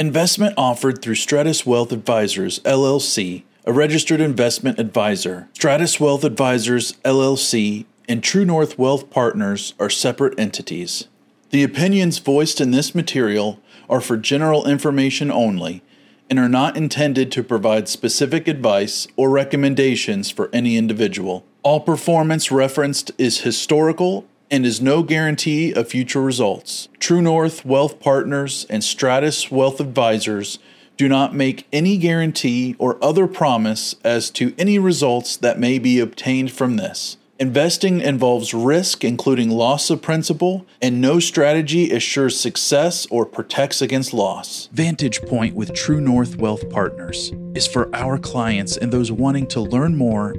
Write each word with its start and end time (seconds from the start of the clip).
Investment 0.00 0.54
offered 0.56 1.02
through 1.02 1.16
Stratus 1.16 1.66
Wealth 1.66 1.90
Advisors, 1.90 2.60
LLC, 2.60 3.42
a 3.64 3.72
registered 3.72 4.20
investment 4.20 4.78
advisor. 4.78 5.48
Stratus 5.54 5.98
Wealth 5.98 6.22
Advisors, 6.22 6.92
LLC, 7.04 7.84
and 8.08 8.22
True 8.22 8.44
North 8.44 8.78
Wealth 8.78 9.10
Partners 9.10 9.74
are 9.80 9.90
separate 9.90 10.38
entities. 10.38 11.08
The 11.50 11.64
opinions 11.64 12.18
voiced 12.18 12.60
in 12.60 12.70
this 12.70 12.94
material 12.94 13.58
are 13.90 14.00
for 14.00 14.16
general 14.16 14.68
information 14.68 15.32
only 15.32 15.82
and 16.30 16.38
are 16.38 16.48
not 16.48 16.76
intended 16.76 17.32
to 17.32 17.42
provide 17.42 17.88
specific 17.88 18.46
advice 18.46 19.08
or 19.16 19.30
recommendations 19.30 20.30
for 20.30 20.48
any 20.52 20.76
individual. 20.76 21.44
All 21.64 21.80
performance 21.80 22.52
referenced 22.52 23.10
is 23.18 23.40
historical 23.40 24.26
and 24.50 24.64
is 24.64 24.80
no 24.80 25.02
guarantee 25.02 25.72
of 25.72 25.88
future 25.88 26.22
results. 26.22 26.88
True 26.98 27.22
North 27.22 27.64
Wealth 27.64 28.00
Partners 28.00 28.66
and 28.68 28.82
Stratus 28.82 29.50
Wealth 29.50 29.80
Advisors 29.80 30.58
do 30.96 31.08
not 31.08 31.34
make 31.34 31.66
any 31.72 31.96
guarantee 31.96 32.74
or 32.78 33.02
other 33.02 33.26
promise 33.26 33.94
as 34.02 34.30
to 34.30 34.54
any 34.58 34.78
results 34.78 35.36
that 35.36 35.58
may 35.58 35.78
be 35.78 36.00
obtained 36.00 36.50
from 36.50 36.76
this. 36.76 37.16
Investing 37.40 38.00
involves 38.00 38.52
risk, 38.52 39.04
including 39.04 39.48
loss 39.48 39.90
of 39.90 40.02
principal, 40.02 40.66
and 40.82 41.00
no 41.00 41.20
strategy 41.20 41.92
assures 41.92 42.38
success 42.38 43.06
or 43.12 43.24
protects 43.24 43.80
against 43.80 44.12
loss. 44.12 44.68
Vantage 44.72 45.22
Point 45.22 45.54
with 45.54 45.72
True 45.72 46.00
North 46.00 46.36
Wealth 46.36 46.68
Partners 46.68 47.30
is 47.54 47.64
for 47.64 47.94
our 47.94 48.18
clients 48.18 48.76
and 48.76 48.90
those 48.90 49.12
wanting 49.12 49.46
to 49.48 49.60
learn 49.60 49.96
more 49.96 50.34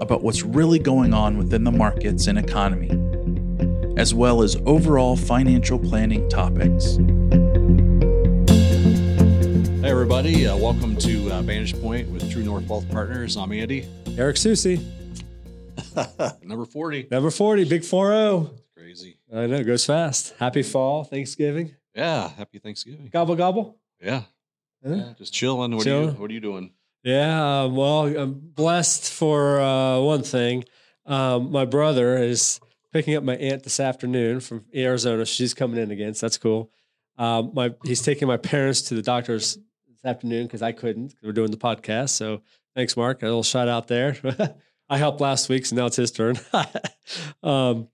about 0.00 0.22
what's 0.22 0.44
really 0.44 0.78
going 0.78 1.12
on 1.12 1.36
within 1.36 1.64
the 1.64 1.72
markets 1.72 2.28
and 2.28 2.38
economy, 2.38 2.90
as 3.98 4.14
well 4.14 4.42
as 4.42 4.56
overall 4.64 5.16
financial 5.16 5.76
planning 5.76 6.28
topics. 6.30 6.96
Hey, 9.82 9.90
everybody. 9.90 10.46
Uh, 10.46 10.56
welcome 10.56 10.96
to 10.98 11.32
uh, 11.32 11.42
Vantage 11.42 11.78
Point 11.82 12.08
with 12.10 12.30
True 12.30 12.44
North 12.44 12.68
Wealth 12.68 12.88
Partners. 12.90 13.36
I'm 13.36 13.50
Andy. 13.50 13.88
Eric 14.16 14.36
Susie, 14.36 14.86
Number 16.42 16.64
40. 16.64 17.08
number 17.10 17.30
40, 17.30 17.64
big 17.64 17.84
4 17.84 18.06
0. 18.08 18.50
Crazy. 18.76 19.18
I 19.34 19.46
know, 19.46 19.56
it 19.56 19.64
goes 19.64 19.84
fast. 19.84 20.32
Happy 20.38 20.62
fall, 20.62 21.02
Thanksgiving. 21.02 21.74
Yeah. 21.92 22.28
Happy 22.28 22.60
Thanksgiving. 22.60 23.08
Gobble, 23.12 23.34
gobble. 23.34 23.78
Yeah. 24.00 24.22
Huh? 24.86 24.94
yeah. 24.94 25.12
Just 25.18 25.34
chilling. 25.34 25.74
What, 25.74 25.84
Are 25.86 25.90
you, 25.90 26.08
what 26.10 26.30
are 26.30 26.34
you 26.34 26.40
doing? 26.40 26.70
Yeah, 27.02 27.62
um, 27.62 27.74
well, 27.74 28.06
I'm 28.06 28.34
blessed 28.34 29.12
for 29.12 29.60
uh, 29.60 29.98
one 29.98 30.22
thing. 30.22 30.64
Um, 31.04 31.50
my 31.50 31.64
brother 31.64 32.16
is 32.18 32.60
picking 32.92 33.14
up 33.14 33.22
my 33.24 33.36
aunt 33.36 33.62
this 33.62 33.80
afternoon 33.80 34.40
from 34.40 34.64
Arizona. 34.74 35.26
She's 35.26 35.54
coming 35.54 35.78
in 35.78 35.90
again, 35.90 36.14
so 36.14 36.26
that's 36.26 36.38
cool. 36.38 36.70
Um, 37.16 37.50
my 37.54 37.74
he's 37.84 38.02
taking 38.02 38.28
my 38.28 38.36
parents 38.36 38.82
to 38.82 38.94
the 38.94 39.02
doctor's 39.02 39.58
this 39.88 40.04
afternoon 40.04 40.46
because 40.46 40.62
I 40.62 40.72
couldn't. 40.72 41.14
We're 41.22 41.32
doing 41.32 41.50
the 41.50 41.56
podcast, 41.56 42.10
so 42.10 42.42
thanks, 42.74 42.96
Mark. 42.96 43.22
A 43.22 43.26
little 43.26 43.42
shout 43.42 43.68
out 43.68 43.88
there. 43.88 44.16
I 44.90 44.98
helped 44.98 45.20
last 45.20 45.48
week, 45.48 45.66
so 45.66 45.76
now 45.76 45.86
it's 45.86 45.96
his 45.96 46.12
turn. 46.12 46.38
um, 47.42 47.88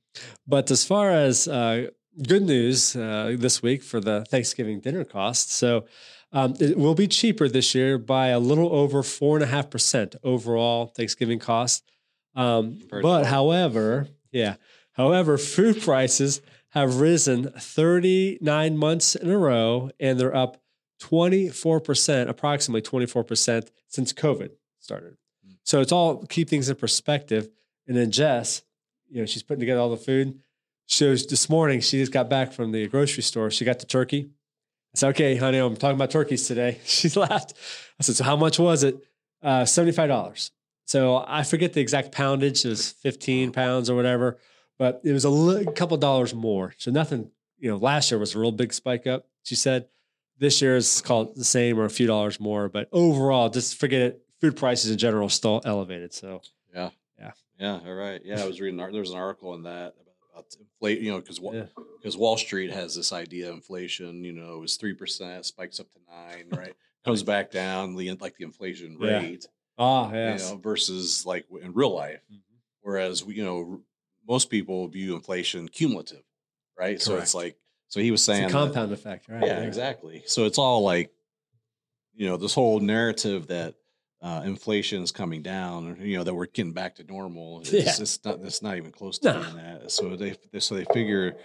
but 0.46 0.70
as 0.70 0.84
far 0.84 1.10
as 1.10 1.48
uh, 1.48 1.88
good 2.22 2.42
news 2.42 2.94
uh, 2.94 3.34
this 3.36 3.62
week 3.62 3.82
for 3.82 3.98
the 3.98 4.24
Thanksgiving 4.26 4.80
dinner 4.80 5.04
cost, 5.04 5.52
so 5.52 5.86
um, 6.32 6.54
it 6.60 6.76
will 6.76 6.94
be 6.94 7.08
cheaper 7.08 7.48
this 7.48 7.74
year 7.74 7.96
by 7.96 8.28
a 8.28 8.38
little 8.38 8.72
over 8.74 9.02
four 9.02 9.36
and 9.36 9.44
a 9.44 9.46
half 9.46 9.70
percent 9.70 10.16
overall 10.22 10.86
Thanksgiving 10.86 11.38
cost. 11.38 11.90
Um, 12.36 12.80
but 13.02 13.24
however, 13.24 14.08
yeah, 14.32 14.56
however, 14.94 15.38
food 15.38 15.80
prices 15.80 16.40
have 16.70 17.00
risen 17.00 17.50
39 17.50 18.76
months 18.76 19.14
in 19.14 19.30
a 19.30 19.38
row, 19.38 19.90
and 20.00 20.18
they're 20.18 20.34
up 20.34 20.60
24 21.00 21.80
percent, 21.80 22.30
approximately 22.30 22.82
24 22.82 23.24
percent 23.24 23.70
since 23.88 24.12
COVID 24.12 24.50
started. 24.80 25.16
Hmm. 25.46 25.54
So 25.62 25.80
it's 25.80 25.92
all 25.92 26.24
keep 26.26 26.48
things 26.48 26.68
in 26.68 26.76
perspective. 26.76 27.48
And 27.86 27.96
then 27.96 28.10
Jess, 28.10 28.62
you 29.10 29.20
know, 29.20 29.26
she's 29.26 29.42
putting 29.42 29.60
together 29.60 29.80
all 29.80 29.90
the 29.90 29.96
food. 29.96 30.40
She 30.86 31.04
was 31.04 31.26
this 31.26 31.48
morning. 31.48 31.80
She 31.80 31.98
just 31.98 32.12
got 32.12 32.28
back 32.28 32.52
from 32.52 32.72
the 32.72 32.86
grocery 32.88 33.22
store. 33.22 33.50
She 33.50 33.64
got 33.64 33.78
the 33.78 33.86
turkey. 33.86 34.30
I 34.94 34.98
said, 34.98 35.08
okay, 35.10 35.36
honey, 35.36 35.58
I'm 35.58 35.76
talking 35.76 35.96
about 35.96 36.10
turkeys 36.10 36.46
today. 36.46 36.78
She 36.84 37.08
laughed. 37.08 37.54
I 37.98 38.02
said, 38.02 38.16
so 38.16 38.24
how 38.24 38.36
much 38.36 38.58
was 38.58 38.84
it? 38.84 38.96
Uh, 39.42 39.62
$75. 39.62 40.50
So 40.86 41.24
I 41.26 41.42
forget 41.42 41.72
the 41.72 41.80
exact 41.80 42.12
poundage. 42.12 42.64
It 42.64 42.68
was 42.68 42.90
15 42.90 43.52
pounds 43.52 43.90
or 43.90 43.96
whatever, 43.96 44.38
but 44.78 45.00
it 45.04 45.12
was 45.12 45.24
a 45.24 45.30
li- 45.30 45.66
couple 45.74 45.96
dollars 45.96 46.34
more. 46.34 46.74
So 46.78 46.90
nothing, 46.90 47.30
you 47.58 47.70
know, 47.70 47.76
last 47.76 48.10
year 48.10 48.18
was 48.18 48.34
a 48.34 48.38
real 48.38 48.52
big 48.52 48.72
spike 48.72 49.06
up. 49.06 49.26
She 49.42 49.54
said 49.54 49.88
this 50.38 50.60
year 50.60 50.76
is 50.76 51.00
called 51.00 51.36
the 51.36 51.44
same 51.44 51.78
or 51.78 51.84
a 51.84 51.90
few 51.90 52.06
dollars 52.06 52.40
more, 52.40 52.68
but 52.68 52.88
overall, 52.92 53.48
just 53.48 53.78
forget 53.78 54.02
it. 54.02 54.20
Food 54.40 54.56
prices 54.56 54.90
in 54.90 54.98
general 54.98 55.26
are 55.26 55.30
still 55.30 55.60
elevated. 55.64 56.12
So 56.12 56.42
Yeah. 56.74 56.90
Yeah. 57.18 57.30
Yeah. 57.58 57.80
All 57.86 57.94
right. 57.94 58.20
Yeah. 58.24 58.42
I 58.42 58.46
was 58.46 58.60
reading, 58.60 58.76
there 58.76 58.90
was 58.90 59.10
an 59.10 59.16
article 59.16 59.50
on 59.50 59.62
that 59.62 59.94
about, 60.32 60.46
inflate, 60.60 61.00
you 61.00 61.12
know, 61.12 61.20
because 61.20 61.38
Yeah. 61.40 61.66
because 61.98 62.16
Wall 62.16 62.36
Street 62.36 62.70
has 62.72 62.94
this 62.94 63.12
idea 63.12 63.48
of 63.50 63.54
inflation, 63.54 64.24
you 64.24 64.32
know, 64.32 64.56
it 64.56 64.60
was 64.60 64.76
3%, 64.76 65.44
spikes 65.44 65.78
up 65.80 65.90
to 65.92 65.98
nine, 66.10 66.48
right? 66.50 66.74
Comes 67.04 67.22
back 67.22 67.50
down, 67.50 67.94
the, 67.96 68.12
like 68.20 68.36
the 68.36 68.44
inflation 68.44 68.98
Yeah. 69.00 69.18
rate. 69.20 69.46
ah, 69.78 70.12
yes. 70.12 70.48
you 70.48 70.54
know, 70.56 70.60
versus 70.60 71.24
like 71.26 71.46
in 71.62 71.72
real 71.72 71.94
life. 71.94 72.20
Mhm. 72.32 72.40
Whereas 72.82 73.24
we, 73.24 73.34
you 73.36 73.44
know, 73.44 73.80
most 74.26 74.50
people 74.50 74.86
view 74.88 75.14
inflation 75.14 75.68
cumulative, 75.68 76.22
right? 76.78 77.00
So 77.00 77.16
it's 77.16 77.34
like, 77.34 77.56
so 77.88 78.00
he 78.00 78.10
was 78.10 78.22
saying, 78.22 78.44
a 78.44 78.46
that- 78.46 78.52
compound 78.52 78.92
effect, 78.92 79.28
right? 79.28 79.46
yeah, 79.46 79.60
exactly. 79.60 80.22
So 80.26 80.44
it's 80.46 80.58
all 80.58 80.82
like, 80.82 81.12
you 82.14 82.26
know, 82.26 82.36
this 82.36 82.54
whole 82.54 82.80
narrative 82.80 83.48
that 83.48 83.74
uh, 84.22 84.42
inflation 84.44 85.02
is 85.02 85.12
coming 85.12 85.42
down, 85.42 85.98
you 86.00 86.16
know, 86.16 86.24
that 86.24 86.34
we're 86.34 86.46
getting 86.46 86.72
back 86.72 86.94
to 86.96 87.04
normal. 87.04 87.60
It's, 87.64 87.72
Yeah. 87.72 87.92
it's 88.00 88.24
not, 88.24 88.40
it's 88.42 88.62
not 88.62 88.76
even 88.76 88.90
close 88.92 89.18
to 89.18 89.32
No. 89.32 89.42
doing 89.42 89.56
that. 89.56 89.90
So 89.90 90.16
they, 90.16 90.36
so 90.60 90.74
they 90.76 90.84
figure 90.94 91.36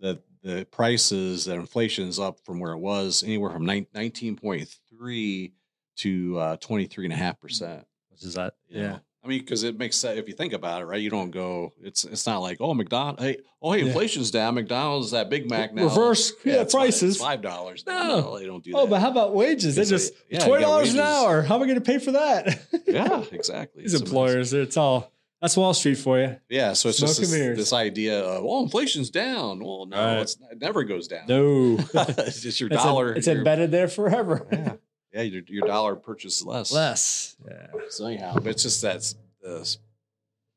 that 0.00 0.20
the 0.42 0.66
prices 0.70 1.46
that 1.46 1.54
inflation 1.54 2.06
is 2.08 2.20
up 2.20 2.38
from 2.44 2.60
where 2.60 2.72
it 2.72 2.78
was 2.78 3.22
anywhere 3.24 3.50
from 3.50 3.64
nine- 3.64 3.86
19.3 3.94 5.52
to 5.96 6.38
uh, 6.38 6.56
23 6.58 7.06
and 7.06 7.12
a 7.12 7.16
half 7.16 7.40
percent. 7.40 7.84
Which 8.10 8.22
is 8.24 8.34
that? 8.34 8.54
You 8.68 8.82
Yeah. 8.82 8.98
I 9.24 9.26
mean, 9.28 9.40
because 9.40 9.64
it 9.64 9.76
makes 9.78 9.96
sense 9.96 10.18
if 10.18 10.28
you 10.28 10.34
think 10.34 10.52
about 10.52 10.80
it, 10.82 10.84
right? 10.86 11.00
You 11.00 11.10
don't 11.10 11.30
go. 11.30 11.72
It's 11.82 12.04
it's 12.04 12.26
not 12.26 12.38
like 12.38 12.58
oh 12.60 12.72
McDonald. 12.72 13.20
Hey, 13.20 13.38
oh 13.60 13.72
hey, 13.72 13.80
Yeah. 13.80 13.86
inflation's 13.86 14.30
down. 14.30 14.54
McDonald's 14.54 15.10
that 15.10 15.28
Big 15.28 15.50
Mac 15.50 15.74
now. 15.74 15.84
Reverse 15.84 16.32
yeah, 16.44 16.62
it's 16.62 16.72
prices. 16.72 17.18
five 17.18 17.42
dollars. 17.42 17.84
No. 17.86 18.38
they 18.38 18.46
don't 18.46 18.62
do 18.62 18.72
oh, 18.74 18.78
that. 18.78 18.82
Oh, 18.82 18.86
but 18.86 19.00
how 19.00 19.10
about 19.10 19.34
wages? 19.34 19.74
They 19.74 19.84
just 19.84 20.12
yeah, 20.30 20.44
twenty 20.44 20.62
dollars 20.64 20.94
an 20.94 21.00
hour. 21.00 21.42
How 21.42 21.56
am 21.56 21.62
I 21.62 21.66
going 21.66 21.78
to 21.78 21.84
pay 21.84 21.98
for 21.98 22.12
that? 22.12 22.60
yeah, 22.86 23.24
exactly. 23.32 23.82
These 23.82 23.94
It's 23.94 24.02
amazing. 24.02 24.06
employers, 24.06 24.52
it's 24.52 24.76
all 24.76 25.12
that's 25.40 25.56
Wall 25.56 25.72
Street 25.74 25.98
for 25.98 26.18
you. 26.18 26.36
Yeah, 26.48 26.72
so 26.72 26.88
it's 26.88 26.98
Smoke 26.98 27.08
just 27.08 27.20
this, 27.20 27.30
this 27.56 27.72
idea 27.72 28.20
of 28.20 28.44
well, 28.44 28.60
inflation's 28.62 29.10
down. 29.10 29.64
Well, 29.64 29.86
no, 29.86 29.96
Right. 29.96 30.20
it's 30.20 30.36
it 30.50 30.60
never 30.60 30.84
goes 30.84 31.06
down. 31.06 31.26
No, 31.28 31.76
it's 31.94 32.40
just 32.40 32.60
your 32.60 32.68
dollar. 32.68 33.12
it's 33.12 33.26
your- 33.26 33.36
embedded 33.38 33.70
there 33.70 33.88
forever. 33.88 34.46
Yeah, 34.50 34.72
yeah, 35.18 35.24
your, 35.24 35.42
your 35.48 35.66
dollar 35.66 35.96
purchases 35.96 36.44
less. 36.46 36.72
Less. 36.72 37.36
Yeah. 37.46 37.66
So 37.90 38.06
anyhow, 38.06 38.34
but 38.34 38.46
it's 38.48 38.62
just 38.62 38.80
that's 38.82 39.14
the, 39.42 39.76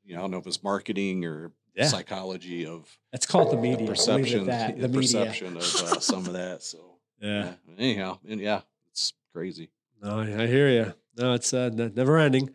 you 0.04 0.14
know, 0.14 0.20
I 0.20 0.22
don't 0.24 0.32
know 0.32 0.38
if 0.38 0.48
it's 0.48 0.64
marketing 0.64 1.26
or 1.26 1.52
Yeah. 1.76 1.88
psychology 1.88 2.66
of 2.66 2.88
It's 3.14 3.26
called 3.26 3.52
the 3.52 3.56
the 3.56 3.62
media. 3.62 3.84
At 3.84 3.90
perception, 3.90 4.46
that. 4.46 4.76
the, 4.76 4.88
The, 4.88 4.88
media. 5.00 5.20
perception 5.26 5.58
of 5.58 5.64
uh, 5.64 6.00
some 6.00 6.26
of 6.28 6.34
that. 6.34 6.64
So 6.64 6.78
Yeah. 7.22 7.54
Anyhow, 7.78 8.20
and 8.28 8.40
yeah, 8.42 8.62
it's 8.92 9.14
crazy. 9.34 9.70
No, 10.02 10.20
I 10.20 10.44
I 10.44 10.48
hear 10.48 10.70
you. 10.70 10.94
No, 11.18 11.34
it's 11.34 11.54
uh, 11.54 11.70
never 11.70 12.18
ending. 12.18 12.50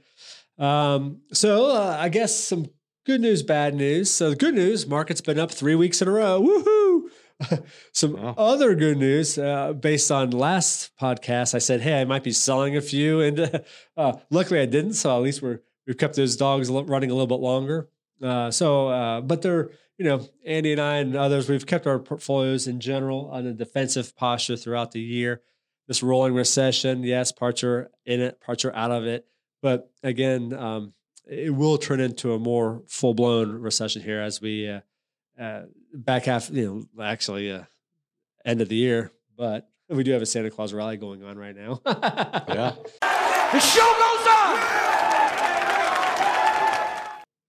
Um, 0.59 1.21
so 1.33 1.67
uh, 1.71 1.97
I 2.01 2.09
guess 2.09 2.35
some 2.35 2.67
good 3.05 3.21
news, 3.21 3.43
bad 3.43 3.75
news. 3.75 4.11
So 4.11 4.31
the 4.31 4.37
good 4.37 4.55
news, 4.55 4.87
market's 4.87 5.21
been 5.21 5.39
up 5.39 5.51
three 5.53 5.75
weeks 5.75 6.01
in 6.03 6.09
a 6.09 6.11
row. 6.11 6.41
Woohoo! 6.43 7.11
some 7.93 8.15
Wow. 8.15 8.35
other 8.39 8.75
good 8.75 8.97
news, 8.99 9.39
uh, 9.39 9.73
based 9.73 10.11
on 10.11 10.31
last 10.31 10.93
podcast, 11.01 11.55
I 11.55 11.59
said, 11.59 11.81
hey, 11.83 12.01
I 12.01 12.05
might 12.05 12.25
be 12.25 12.33
selling 12.33 12.77
a 12.77 12.81
few, 12.81 13.21
and 13.21 13.63
uh, 13.97 14.15
luckily 14.31 14.61
I 14.61 14.67
didn't. 14.67 14.95
So 14.95 15.15
at 15.17 15.23
least 15.23 15.43
we're 15.43 15.61
we've 15.87 15.99
kept 15.99 16.17
those 16.17 16.37
dogs 16.37 16.71
running 16.71 17.11
a 17.11 17.15
little 17.15 17.27
bit 17.27 17.41
longer. 17.41 17.89
Uh, 18.23 18.51
so, 18.51 18.89
uh, 18.89 19.21
but 19.21 19.43
they're 19.43 19.71
you 19.99 20.05
know 20.05 20.27
Andy 20.45 20.73
and 20.73 20.81
I 20.81 20.97
and 20.97 21.15
others, 21.17 21.49
we've 21.49 21.67
kept 21.67 21.87
our 21.87 21.99
portfolios 21.99 22.67
in 22.67 22.81
general 22.81 23.29
on 23.31 23.47
a 23.47 23.53
defensive 23.53 24.17
posture 24.17 24.57
throughout 24.57 24.93
the 24.93 25.01
year 25.01 25.43
this 25.89 26.03
rolling 26.03 26.35
recession. 26.35 27.03
Yes, 27.05 27.31
parts 27.33 27.63
are 27.63 27.91
in 28.05 28.21
it, 28.21 28.41
parts 28.41 28.65
are 28.65 28.75
out 28.75 28.91
of 28.91 29.05
it. 29.07 29.27
But 29.63 29.91
again, 30.03 30.53
um, 30.53 30.93
it 31.29 31.55
will 31.55 31.79
turn 31.79 32.01
into 32.01 32.33
a 32.35 32.39
more 32.39 32.83
full 32.89 33.15
blown 33.15 33.53
recession 33.53 34.03
here 34.03 34.21
as 34.21 34.41
we 34.41 34.69
uh, 34.69 34.81
uh, 35.41 35.63
back 35.93 36.25
half, 36.25 36.51
you 36.51 36.89
know, 36.97 37.03
actually 37.03 37.51
uh, 37.51 37.63
end 38.45 38.61
of 38.61 38.69
the 38.69 38.77
year. 38.77 39.13
But 39.37 39.69
we 39.89 40.03
do 40.03 40.13
have 40.13 40.23
a 40.23 40.27
Santa 40.27 40.51
Claus 40.51 40.73
rally 40.73 40.97
going 40.97 41.23
on 41.25 41.39
right 41.39 41.55
now. 41.57 41.81
Yeah. 42.49 42.75
The 43.53 43.61
show 43.61 43.95
goes 43.99 44.27
on. 44.27 44.59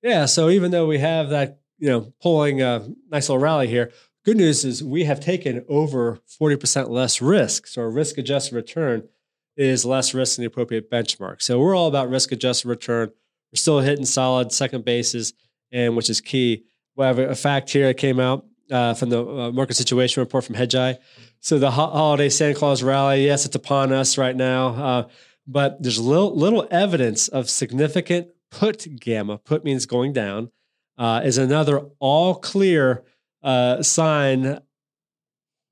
Yeah. 0.03 0.25
So 0.25 0.49
even 0.49 0.71
though 0.71 0.85
we 0.87 0.99
have 0.99 1.29
that, 1.29 1.59
you 1.79 1.89
know, 1.89 2.13
pulling 2.21 2.61
a 2.61 2.87
nice 3.09 3.29
little 3.29 3.41
rally 3.41 3.67
here, 3.67 3.91
good 4.25 4.37
news 4.37 4.63
is 4.63 4.83
we 4.83 5.05
have 5.05 5.19
taken 5.19 5.65
over 5.67 6.19
40% 6.39 6.89
less 6.89 7.21
risk. 7.21 7.67
So 7.67 7.81
our 7.81 7.89
risk 7.89 8.17
adjusted 8.17 8.55
return 8.55 9.07
is 9.55 9.85
less 9.85 10.13
risk 10.13 10.35
than 10.35 10.43
the 10.43 10.47
appropriate 10.47 10.91
benchmark. 10.91 11.41
So 11.41 11.59
we're 11.59 11.75
all 11.75 11.87
about 11.87 12.09
risk 12.09 12.31
adjusted 12.31 12.67
return. 12.67 13.09
We're 13.51 13.57
still 13.57 13.79
hitting 13.79 14.05
solid 14.05 14.51
second 14.51 14.85
bases, 14.85 15.33
and 15.71 15.95
which 15.95 16.09
is 16.09 16.21
key. 16.21 16.65
We 16.97 17.05
have 17.05 17.19
a 17.19 17.35
fact 17.35 17.69
here 17.69 17.85
that 17.87 17.97
came 17.97 18.19
out 18.19 18.45
uh, 18.71 18.95
from 18.95 19.09
the 19.09 19.23
uh, 19.23 19.51
market 19.51 19.75
situation 19.75 20.19
report 20.19 20.43
from 20.43 20.55
Hedgeye. 20.55 20.97
So 21.39 21.59
the 21.59 21.69
ho- 21.69 21.91
holiday 21.91 22.27
Santa 22.27 22.55
Claus 22.55 22.81
rally, 22.81 23.25
yes, 23.25 23.45
it's 23.45 23.55
upon 23.55 23.93
us 23.93 24.17
right 24.17 24.35
now, 24.35 24.67
uh, 24.69 25.07
but 25.45 25.81
there's 25.81 25.99
little 25.99 26.35
little 26.35 26.67
evidence 26.71 27.27
of 27.27 27.49
significant 27.49 28.29
put 28.49 28.99
gamma. 28.99 29.37
Put 29.37 29.63
means 29.63 29.85
going 29.85 30.11
down. 30.11 30.51
Uh, 30.97 31.21
is 31.23 31.37
another 31.37 31.81
all 31.99 32.33
clear 32.33 33.03
uh, 33.43 33.83
sign 33.83 34.59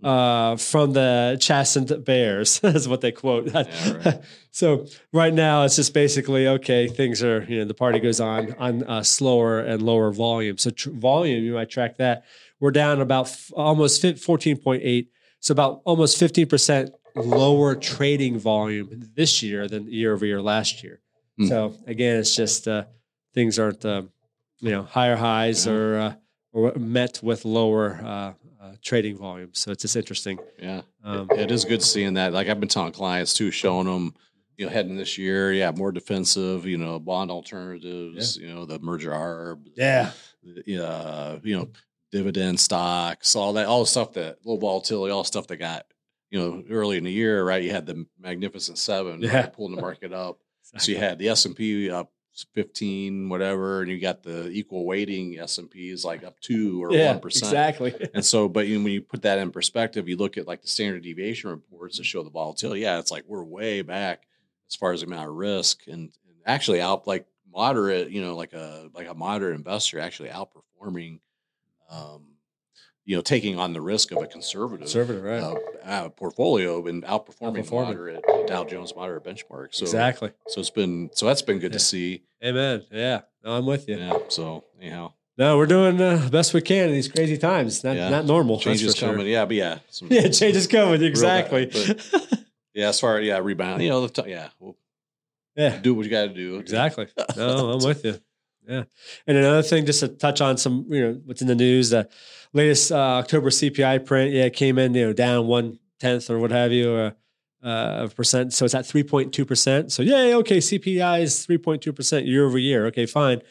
uh, 0.04 0.56
from 0.58 0.94
the 0.94 1.38
chastened 1.40 2.04
bears, 2.06 2.60
is 2.64 2.88
what 2.88 3.02
they 3.02 3.12
quote. 3.12 3.48
Yeah, 3.48 3.64
right. 4.06 4.22
so 4.52 4.86
right 5.14 5.34
now 5.34 5.64
it's 5.64 5.76
just 5.78 5.94
basically 5.94 6.48
okay. 6.48 6.88
Things 6.88 7.24
are 7.24 7.44
you 7.50 7.60
know 7.60 7.66
the 7.66 7.74
party 7.74 8.00
goes 8.00 8.20
on 8.20 8.54
on 8.60 8.84
uh, 8.84 9.04
slower 9.04 9.60
and 9.60 9.82
lower 9.82 10.12
volume. 10.12 10.58
So 10.58 10.70
tr- 10.72 10.92
volume 10.92 11.44
you 11.44 11.54
might 11.54 11.70
track 11.70 11.98
that. 11.98 12.26
We're 12.60 12.72
down 12.72 13.02
about 13.02 13.28
f- 13.28 13.52
almost 13.56 14.06
fourteen 14.20 14.58
point 14.58 14.82
eight. 14.84 15.10
So 15.40 15.52
about 15.54 15.82
almost 15.86 16.18
fifteen 16.18 16.48
percent 16.48 16.92
lower 17.16 17.76
trading 17.76 18.38
volume 18.38 19.10
this 19.16 19.42
year 19.42 19.68
than 19.68 19.90
year 19.92 20.14
over 20.14 20.26
year 20.26 20.42
last 20.42 20.84
year. 20.84 21.00
Hmm. 21.38 21.46
So 21.48 21.76
again, 21.88 22.20
it's 22.20 22.36
just 22.36 22.68
uh, 22.68 22.86
things 23.34 23.58
aren't 23.60 23.86
um, 23.86 24.10
you 24.60 24.72
know 24.72 24.84
higher 24.84 25.16
highs 25.16 25.66
Yeah. 25.66 25.74
or 25.74 25.98
uh, 26.00 26.14
or 26.54 26.74
met 26.78 27.22
with 27.24 27.46
lower 27.46 28.36
uh, 28.66 28.76
trading 28.82 29.18
volume. 29.18 29.50
So 29.54 29.72
it's 29.72 29.82
just 29.82 29.96
interesting. 29.96 30.40
Yeah. 30.60 30.82
Um, 31.04 31.28
it 31.32 31.52
is 31.52 31.66
good 31.66 31.84
seeing 31.84 32.16
that. 32.16 32.34
Like 32.34 32.48
I've 32.48 32.60
been 32.60 32.70
telling 32.70 32.92
clients 32.92 33.34
too, 33.34 33.52
showing 33.52 33.86
them, 33.86 34.14
you 34.58 34.66
know, 34.66 34.72
heading 34.72 34.96
this 34.96 35.18
year, 35.18 35.52
yeah, 35.52 35.72
more 35.72 35.92
defensive, 35.92 36.66
you 36.66 36.78
know, 36.78 37.00
bond 37.00 37.32
alternatives, 37.32 38.38
you 38.38 38.54
know, 38.54 38.66
the 38.66 38.80
merger 38.80 39.12
arb, 39.12 39.68
yeah, 39.76 40.12
uh, 40.82 41.38
you 41.44 41.58
know, 41.58 41.70
dividend 42.12 42.60
stocks, 42.60 43.36
all 43.36 43.54
that, 43.54 43.68
all 43.68 43.82
the 43.82 43.86
stuff 43.86 44.14
that 44.14 44.38
low 44.46 44.58
volatility, 44.58 45.12
all 45.12 45.24
stuff 45.24 45.48
that 45.48 45.58
got, 45.58 45.86
you 46.32 46.40
know, 46.40 46.64
early 46.70 46.98
in 46.98 47.04
the 47.04 47.12
year, 47.12 47.44
right? 47.44 47.64
You 47.64 47.72
had 47.72 47.86
the 47.86 48.06
Magnificent 48.20 48.78
Seven, 48.78 49.22
right, 49.22 49.52
pulling 49.52 49.76
the 49.76 49.82
market 49.82 50.14
up. 50.14 50.40
So 50.78 50.92
you 50.92 50.98
had 50.98 51.20
the 51.20 51.30
S 51.30 51.46
and 51.46 51.56
P 51.56 51.90
up 51.90 52.12
fifteen, 52.54 53.30
whatever, 53.30 53.82
and 53.82 53.90
you 53.90 54.00
got 54.00 54.24
the 54.24 54.50
equal 54.50 54.86
weighting 54.86 55.40
S 55.40 55.58
and 55.58 55.70
P 55.70 55.90
is 55.90 56.04
like 56.04 56.24
up 56.24 56.40
two 56.40 56.84
or 56.84 56.92
yeah, 56.92 57.12
one 57.12 57.20
percent. 57.22 57.52
exactly. 57.52 57.94
And 58.14 58.26
so, 58.26 58.50
but 58.50 58.68
you 58.68 58.78
know, 58.78 58.84
when 58.84 58.94
you 58.94 59.02
put 59.02 59.22
that 59.22 59.38
in 59.38 59.52
perspective, 59.52 60.10
you 60.10 60.18
look 60.18 60.38
at 60.38 60.48
like 60.48 60.62
the 60.62 60.68
standard 60.68 61.04
deviation 61.04 61.50
reports 61.50 61.98
that 61.98 62.06
show 62.06 62.24
the 62.24 62.30
volatility. 62.30 62.82
Yeah, 62.82 63.00
it's 63.00 63.12
like 63.12 63.24
we're 63.28 63.44
way 63.44 63.82
back 63.82 64.28
as 64.70 64.76
far 64.76 64.92
as 64.92 65.02
the 65.02 65.08
amount 65.08 65.30
of 65.30 65.36
risk, 65.36 65.88
and, 65.88 65.94
and 65.96 66.36
actually 66.46 66.82
out 66.82 67.08
like 67.08 67.26
moderate. 67.54 68.10
You 68.10 68.22
know, 68.22 68.36
like 68.36 68.54
a 68.54 68.90
like 68.94 69.08
a 69.08 69.14
moderate 69.14 69.56
investor 69.56 70.00
actually 70.00 70.30
outperforming. 70.30 71.20
Um, 71.90 72.35
you 73.06 73.16
know, 73.16 73.22
taking 73.22 73.60
on 73.60 73.74
the 73.74 73.82
risk 73.82 74.12
of 74.12 74.18
a 74.22 74.28
conservative, 74.28 74.82
Conservative, 74.88 75.24
right? 75.24 75.42
uh, 75.44 75.56
uh, 75.88 76.10
portfolio 76.10 76.86
and 76.88 77.04
outperforming, 77.04 77.64
Outperforming. 77.66 77.72
moderate 77.72 78.24
Dow 78.48 78.64
Jones 78.64 78.94
moderate 78.96 79.24
benchmark. 79.24 79.76
So, 79.76 79.84
exactly. 79.86 80.32
so 80.48 80.60
it's 80.60 80.70
been 80.72 81.10
so 81.14 81.26
that's 81.28 81.42
been 81.44 81.60
good 81.60 81.72
Yeah. 81.72 81.78
to 81.78 81.84
see. 81.84 82.24
Amen. 82.44 82.84
Yeah. 82.92 83.22
No, 83.44 83.52
I'm 83.58 83.66
with 83.66 83.88
you. 83.88 83.98
Yeah. 83.98 84.18
So 84.30 84.64
anyhow, 84.82 85.14
No, 85.38 85.58
we're 85.58 85.66
doing 85.68 86.00
uh, 86.02 86.16
the 86.18 86.30
best 86.32 86.54
we 86.54 86.62
can 86.62 86.90
in 86.90 86.94
these 86.96 87.08
crazy 87.08 87.38
times. 87.38 87.84
Not 87.84 87.96
Yeah. 87.96 88.10
not 88.10 88.26
normal. 88.26 88.60
change 88.60 88.82
that's 88.82 88.94
is 88.94 89.00
sure. 89.00 89.10
coming. 89.12 89.28
Yeah, 89.28 89.46
but 89.46 89.56
yeah, 89.56 89.80
some- 89.90 90.08
Yeah, 90.12 90.28
change 90.30 90.56
is 90.56 90.66
coming. 90.68 91.00
bad, 91.00 91.04
Exactly. 91.04 91.72
Yeah, 92.74 92.90
as 92.90 93.00
far 93.00 93.22
yeah, 93.22 93.38
rebound. 93.40 93.82
You 93.84 93.90
know, 93.90 94.06
the 94.08 94.22
t- 94.24 94.30
yeah, 94.32 94.50
we'll 94.60 94.76
yeah. 95.56 95.78
do 95.78 95.94
what 95.94 96.04
you 96.06 96.12
got 96.12 96.24
to 96.24 96.34
do. 96.34 96.58
Exactly. 96.58 97.08
No, 97.38 97.70
I'm 97.72 97.84
with 97.86 98.04
you. 98.04 98.16
Yeah. 98.68 98.84
And 99.28 99.38
another 99.38 99.62
thing, 99.62 99.86
just 99.86 100.00
to 100.00 100.08
touch 100.08 100.42
on 100.42 100.58
some, 100.58 100.88
you 100.90 101.02
know, 101.02 101.22
what's 101.26 101.42
in 101.44 101.48
the 101.48 101.54
news, 101.56 101.92
the 101.92 102.10
latest 102.56 102.92
uh, 102.92 102.96
October 102.96 103.50
CPI 103.50 104.06
print, 104.06 104.32
yeah, 104.32 104.46
it 104.46 104.54
came 104.54 104.80
in, 104.80 104.94
you 104.96 105.08
know, 105.08 105.14
down 105.14 105.46
one 105.46 105.78
tenth 106.00 106.30
or 106.30 106.40
what 106.40 106.52
have 106.52 106.72
you, 106.72 106.96
or, 106.96 107.16
uh, 107.64 107.68
of 108.04 108.16
percent. 108.16 108.54
So 108.54 108.66
it's 108.66 108.74
at 108.74 108.86
3.2%. 108.86 109.92
So, 109.92 110.02
yay, 110.02 110.34
okay, 110.36 110.58
CPI 110.58 111.22
is 111.22 111.46
3.2% 111.46 112.26
year 112.26 112.46
over 112.46 112.58
year. 112.58 112.88
Okay, 112.88 113.06
fine. 113.06 113.42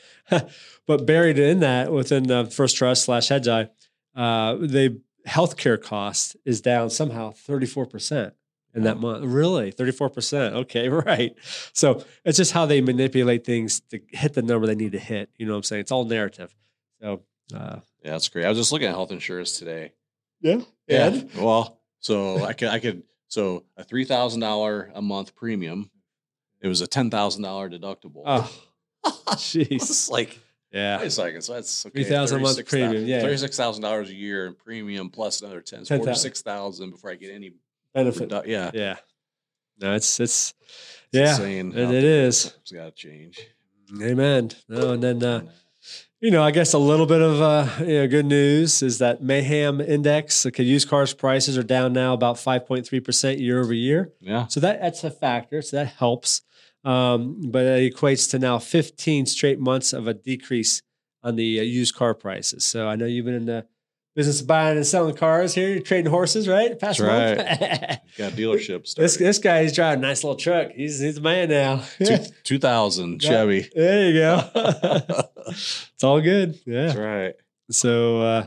but 0.87 1.07
buried 1.07 1.39
in 1.39 1.61
that 1.61 1.93
within 1.93 2.25
the 2.25 2.47
First 2.47 2.77
Trust 2.77 3.05
slash 3.05 3.29
Hedgeye, 3.29 3.69
uh, 4.17 4.55
the 4.57 5.01
healthcare 5.29 5.81
cost 5.81 6.37
is 6.45 6.61
down 6.61 6.91
somehow 6.91 7.33
34% 7.33 8.33
in 8.75 8.85
that 8.85 8.99
month. 8.99 9.25
Really? 9.25 9.71
34%. 9.71 10.53
Okay, 10.53 10.89
right. 10.89 11.35
So 11.73 12.05
it's 12.25 12.39
just 12.39 12.53
how 12.53 12.65
they 12.65 12.81
manipulate 12.81 13.45
things 13.45 13.81
to 13.91 14.01
hit 14.09 14.33
the 14.33 14.43
number 14.43 14.67
they 14.67 14.75
need 14.75 14.93
to 14.93 14.99
hit. 14.99 15.31
You 15.37 15.47
know 15.47 15.53
what 15.53 15.59
I'm 15.59 15.63
saying? 15.65 15.81
It's 15.81 15.93
all 15.93 16.05
narrative. 16.05 16.55
So, 17.03 17.23
uh, 17.55 17.81
Yeah, 18.05 18.11
that's 18.13 18.29
great. 18.29 18.45
I 18.45 18.49
was 18.51 18.59
just 18.59 18.71
looking 18.71 18.87
at 18.89 18.95
health 18.95 19.11
insurance 19.11 19.59
today. 19.59 19.93
yeah. 20.41 20.61
Yeah. 20.87 21.23
Well, 21.39 21.81
so 22.01 22.45
I 22.45 22.53
could 22.53 22.69
I 22.69 22.79
could 22.79 23.03
so 23.29 23.65
a 23.77 23.83
three 23.85 24.05
thousand 24.05 24.41
dollar 24.41 24.91
a 24.95 25.01
month 25.03 25.35
premium. 25.35 25.91
It 26.61 26.69
was 26.69 26.81
a 26.83 26.87
ten 26.87 27.11
thousand 27.11 27.43
dollar 27.43 27.69
deductible. 27.71 28.23
Oh, 28.27 28.51
jeez. 29.37 29.69
it's 29.73 30.11
like 30.11 30.39
Yeah. 30.71 30.99
wait 30.99 31.07
a 31.07 31.11
second. 31.11 31.43
So 31.43 31.55
that's 31.55 31.87
okay, 31.87 32.05
3,000 32.05 32.39
a 32.39 32.43
month 32.43 32.57
36,000 32.57 32.67
premium, 32.91 33.09
yeah. 33.09 33.21
thirty 33.23 33.37
six 33.39 33.57
thousand 33.57 33.83
dollars 33.83 34.11
a 34.11 34.15
year 34.15 34.47
in 34.47 34.55
premium 34.55 35.09
plus 35.09 35.41
another 35.41 35.63
ten. 35.63 35.85
So 35.87 35.97
forty 35.97 36.15
six 36.15 36.43
thousand 36.43 36.91
before 36.91 37.11
I 37.11 37.15
get 37.15 37.33
any. 37.35 37.53
Benefit. 37.95 38.29
redu- 38.29 38.47
yeah, 38.47 38.71
Yeah. 38.75 38.97
No, 39.81 39.95
it's, 39.95 40.21
it's, 40.21 40.53
It's 40.61 41.09
yeah, 41.13 41.31
insane. 41.31 41.73
it, 41.73 41.91
it 41.91 42.05
is. 42.05 42.55
It's 42.61 42.71
got 42.73 42.85
to 42.85 42.91
change. 42.93 43.41
Amen. 44.03 44.51
No, 44.69 44.93
and 44.93 45.03
then, 45.03 45.23
uh, 45.23 45.43
you 46.21 46.31
know, 46.31 46.43
I 46.43 46.51
guess 46.51 46.73
a 46.73 46.79
little 46.79 47.07
bit 47.07 47.21
of 47.21 47.41
uh, 47.41 47.69
you 47.81 47.99
know, 47.99 48.09
good 48.09 48.27
news 48.27 48.83
is 48.83 48.99
that 48.99 49.23
Manheim 49.23 49.81
Index, 49.81 50.47
okay, 50.47 50.63
used 50.63 50.89
cars 50.89 51.13
prices 51.13 51.59
are 51.59 51.63
down 51.63 51.93
now 51.93 52.15
about 52.15 52.37
5.3% 52.37 53.39
year 53.39 53.61
over 53.61 53.75
year. 53.75 54.13
yeah, 54.21 54.47
So 54.47 54.61
that 54.61 54.81
that's 54.81 55.05
a 55.05 55.11
factor. 55.11 55.61
So 55.63 55.77
that 55.77 55.89
helps. 55.89 56.43
Um, 56.85 57.51
but 57.51 57.65
it 57.65 57.95
equates 57.95 58.31
to 58.31 58.39
now 58.39 58.59
15 58.59 59.27
straight 59.27 59.59
months 59.59 59.93
of 59.93 60.07
a 60.07 60.15
decrease 60.15 60.83
on 61.23 61.37
the 61.37 61.61
uh, 61.61 61.63
used 61.63 61.95
car 61.95 62.15
prices. 62.15 62.65
So 62.65 62.89
I 62.89 62.97
know 62.97 63.07
you've 63.07 63.25
been 63.25 63.35
in 63.35 63.47
the 63.47 63.67
business 64.15 64.41
buying 64.43 64.77
and 64.77 64.87
selling 64.87 65.15
cars 65.15 65.55
here. 65.55 65.69
You're 65.71 65.81
trading 65.81 66.11
horses, 66.11 66.49
right? 66.49 66.79
Past 66.79 67.01
That's 67.01 67.39
month. 67.39 68.01
got 68.19 68.33
dealerships. 68.33 68.95
this 68.95 69.17
this 69.17 69.39
guy, 69.39 69.63
he's 69.63 69.75
driving 69.75 70.05
a 70.05 70.07
nice 70.07 70.25
little 70.25 70.37
truck. 70.37 70.73
He's 70.73 71.01
he's 71.01 71.19
a 71.19 71.21
man 71.21 71.49
now. 71.49 71.85
Two, 71.99 72.19
2000 72.45 73.21
Chevy. 73.21 73.69
there 73.75 74.09
you 74.09 74.21
go. 74.21 74.51
it's 75.47 76.05
all 76.05 76.21
good. 76.21 76.59
Yeah. 76.65 76.87
That's 76.87 76.99
right. 76.99 77.35
So 77.71 78.21
uh, 78.21 78.47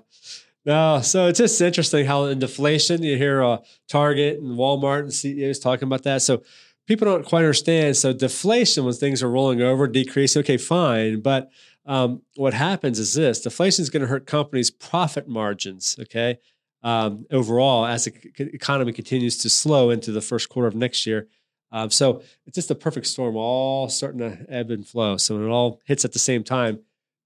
no, 0.66 1.02
so 1.02 1.28
it's 1.28 1.40
just 1.40 1.62
interesting 1.62 2.06
how 2.06 2.26
in 2.26 2.40
deflation 2.40 3.04
you 3.04 3.18
hear 3.18 3.44
uh, 3.44 3.58
Target 3.88 4.40
and 4.40 4.58
Walmart 4.58 5.00
and 5.02 5.14
CEOs 5.14 5.60
talking 5.60 5.88
about 5.88 6.04
that. 6.04 6.22
So 6.22 6.44
people 6.88 7.06
don't 7.06 7.26
quite 7.26 7.40
understand. 7.40 7.98
So 7.98 8.14
deflation 8.14 8.86
when 8.86 8.94
things 8.94 9.22
are 9.22 9.30
rolling 9.30 9.62
over, 9.62 9.88
decreasing, 9.88 10.42
okay, 10.42 10.58
fine. 10.58 11.22
But 11.22 11.50
um, 11.88 12.22
what 12.36 12.54
happens 12.54 13.00
is 13.00 13.14
this: 13.14 13.42
deflation 13.42 13.82
is 13.84 13.90
going 13.90 14.02
to 14.02 14.08
hurt 14.08 14.26
companies' 14.28 14.70
profit 14.70 15.28
margins. 15.28 15.96
Okay, 16.00 16.40
um, 16.84 17.26
overall 17.32 17.86
as 17.86 18.06
the 18.06 18.12
c- 18.12 18.50
economy 18.54 18.92
continues 18.94 19.38
to 19.40 19.50
slow 19.50 19.90
into 19.90 20.12
the 20.12 20.22
first 20.22 20.50
quarter 20.50 20.68
of 20.68 20.76
next 20.76 21.06
year. 21.08 21.28
Um, 21.72 21.90
so 21.90 22.22
it's 22.46 22.56
just 22.56 22.72
a 22.72 22.76
perfect 22.76 23.08
storm, 23.08 23.36
all 23.36 23.90
starting 23.90 24.20
to 24.20 24.46
ebb 24.50 24.72
and 24.72 24.88
flow. 24.88 25.18
So 25.18 25.36
when 25.36 25.44
it 25.46 25.50
all 25.50 25.82
hits 25.86 26.06
at 26.06 26.14
the 26.14 26.20
same 26.20 26.44
time, 26.44 26.80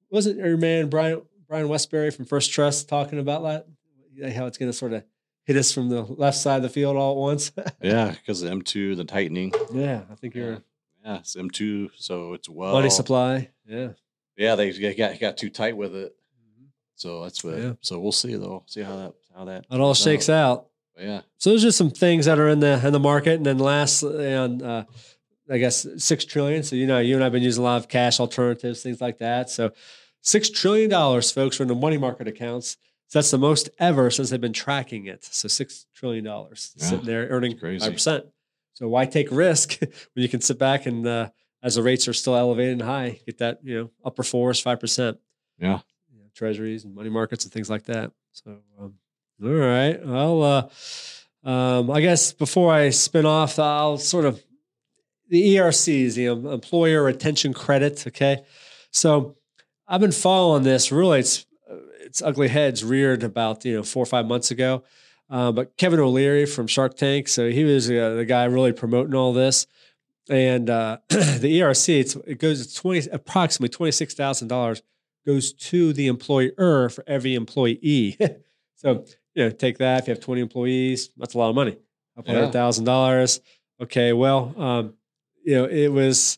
wasn't 0.10 0.38
your 0.38 0.58
man 0.58 0.90
Brian 0.90 1.22
Brian 1.48 1.68
Wesbury 1.68 2.12
from 2.12 2.26
First 2.26 2.52
Trust 2.52 2.88
talking 2.90 3.20
about 3.20 3.44
that? 3.44 4.34
How 4.34 4.46
it's 4.46 4.58
going 4.58 4.72
to 4.72 4.78
sort 4.78 4.94
of 4.94 5.04
hit 5.46 5.58
us 5.58 5.72
from 5.72 5.90
the 5.90 6.02
left 6.04 6.38
side 6.38 6.58
of 6.58 6.62
the 6.64 6.70
field 6.70 6.96
all 6.98 7.12
at 7.14 7.18
once. 7.18 7.52
Yeah, 7.82 8.12
because 8.12 8.44
M2, 8.44 8.96
the 8.98 9.04
tightening. 9.06 9.52
yeah, 9.74 10.02
I 10.12 10.16
think 10.16 10.36
you're 10.36 10.62
Yeah. 11.04 11.18
It's 11.20 11.36
M2, 11.36 11.92
so 11.98 12.34
it's 12.34 12.48
well. 12.50 12.74
money 12.74 12.90
supply. 12.92 13.50
Yeah, 13.68 13.90
Yeah, 14.38 14.56
they 14.56 14.94
got 14.94 15.20
got 15.20 15.38
too 15.38 15.50
tight 15.50 15.76
with 15.78 15.96
it. 15.96 16.16
So 16.96 17.24
that's 17.24 17.44
what. 17.44 17.58
Yeah. 17.58 17.74
So 17.82 18.00
we'll 18.00 18.12
see 18.12 18.36
though. 18.36 18.64
See 18.68 18.82
how 18.82 18.96
that 18.98 19.14
how 19.36 19.46
that 19.46 19.66
it 19.72 19.80
all 19.80 19.94
shakes 19.94 20.30
out. 20.30 20.68
But 20.96 21.04
yeah, 21.06 21.22
So 21.38 21.50
there's 21.52 21.62
just 21.64 21.78
some 21.78 21.90
things 21.90 22.26
that 22.26 22.38
are 22.38 22.50
in 22.50 22.60
the 22.60 22.86
in 22.86 22.94
the 22.94 23.00
market, 23.00 23.36
and 23.36 23.46
then 23.46 23.58
last, 23.60 24.04
and 24.04 24.62
uh, 24.62 24.84
I 25.50 25.58
guess 25.58 25.88
six 25.98 26.26
trillion. 26.26 26.64
So 26.64 26.76
you 26.76 26.86
know, 26.86 27.00
you 27.00 27.16
and 27.16 27.24
I've 27.24 27.32
been 27.32 27.44
using 27.44 27.62
a 27.62 27.66
lot 27.66 27.78
of 27.78 27.88
cash 27.88 28.20
alternatives, 28.20 28.84
things 28.84 29.02
like 29.02 29.18
that. 29.20 29.50
So 29.50 29.72
six 30.22 30.50
trillion 30.50 30.90
dollars, 30.90 31.32
folks, 31.32 31.60
are 31.60 31.64
in 31.64 31.70
the 31.70 31.76
money 31.76 31.98
market 31.98 32.28
accounts. 32.28 32.78
So 33.08 33.20
that's 33.20 33.32
the 33.32 33.38
most 33.38 33.70
ever 33.80 34.10
since 34.12 34.30
they've 34.30 34.40
been 34.40 34.54
tracking 34.54 35.06
it. 35.08 35.24
So 35.26 35.48
six 35.48 35.86
trillion 35.96 36.24
dollars 36.24 36.74
Yeah, 36.78 36.86
sitting 36.86 37.06
there 37.06 37.28
earning 37.30 37.58
crazy. 37.58 37.84
five 37.86 37.94
percent. 37.94 38.26
So 38.74 38.88
why 38.88 39.06
take 39.06 39.32
risk 39.32 39.80
when 39.80 39.92
you 40.24 40.30
can 40.30 40.42
sit 40.42 40.60
back 40.60 40.86
and 40.86 41.06
uh, 41.08 41.30
as 41.64 41.76
the 41.76 41.84
rates 41.84 42.08
are 42.08 42.14
still 42.14 42.36
elevated 42.36 42.74
and 42.74 42.82
high, 42.82 43.20
get 43.26 43.38
that 43.40 43.60
you 43.64 43.78
know 43.80 43.90
upper 44.04 44.24
fours, 44.24 44.60
five 44.60 44.80
percent. 44.80 45.20
Yeah. 45.60 45.80
you 46.12 46.20
know, 46.20 46.26
treasuries 46.34 46.86
and 46.86 46.96
money 46.96 47.10
markets 47.10 47.44
and 47.44 47.54
things 47.54 47.70
like 47.70 47.84
that. 47.84 48.12
So 48.32 48.58
um, 48.80 48.96
All 49.44 49.50
right. 49.50 50.04
Well, 50.06 50.44
uh, 50.44 51.50
um, 51.50 51.92
I 51.92 52.02
guess 52.02 52.34
before 52.34 52.74
I 52.74 52.90
spin 52.90 53.26
off, 53.26 53.60
I'll 53.60 53.98
sort 53.98 54.26
of 54.26 54.42
the 55.30 55.56
ERCs, 55.56 56.16
the 56.16 56.26
Employer 56.26 57.04
Retention 57.04 57.54
Credit. 57.54 58.06
Okay, 58.08 58.44
so 58.92 59.36
I've 59.88 60.02
been 60.02 60.12
following 60.12 60.64
this. 60.64 60.92
Really, 60.92 61.20
it's 61.20 61.46
it's 62.02 62.22
ugly 62.22 62.50
heads 62.50 62.84
reared 62.84 63.24
about 63.24 63.64
you 63.66 63.78
know 63.78 63.84
four 63.84 64.04
or 64.04 64.08
five 64.08 64.26
months 64.26 64.52
ago. 64.52 64.84
Uh, 65.30 65.50
but 65.52 65.78
Kevin 65.78 66.00
O'Leary 66.02 66.46
from 66.46 66.68
Shark 66.68 66.98
Tank, 66.98 67.30
so 67.30 67.50
he 67.50 67.64
was 67.64 67.90
uh, 67.90 68.16
the 68.16 68.26
guy 68.26 68.44
really 68.44 68.74
promoting 68.74 69.16
all 69.16 69.32
this. 69.32 69.66
And 70.30 70.70
uh, 70.70 70.98
the 71.10 71.60
ERC, 71.60 72.24
it 72.28 72.40
goes 72.40 72.66
to 72.66 72.76
twenty 72.76 73.10
approximately 73.10 73.70
twenty 73.70 73.92
six 73.92 74.14
thousand 74.14 74.48
dollars 74.48 74.82
goes 75.26 75.54
to 75.54 75.94
the 75.94 76.08
employer 76.08 76.90
for 76.90 77.04
every 77.08 77.36
employee. 77.36 78.18
so 78.76 79.06
you 79.36 79.46
know, 79.46 79.50
take 79.50 79.78
that. 79.78 80.02
If 80.02 80.08
you 80.08 80.14
have 80.14 80.24
20 80.24 80.42
employees, 80.42 81.10
that's 81.18 81.34
a 81.34 81.38
lot 81.38 81.50
of 81.50 81.56
money. 81.56 81.78
Hundred 82.26 82.52
thousand 82.52 82.86
yeah. 82.86 82.92
dollars. 82.92 83.40
Okay, 83.82 84.14
well, 84.14 84.54
um, 84.58 84.94
you 85.44 85.56
know, 85.56 85.66
it 85.66 85.88
was 85.88 86.38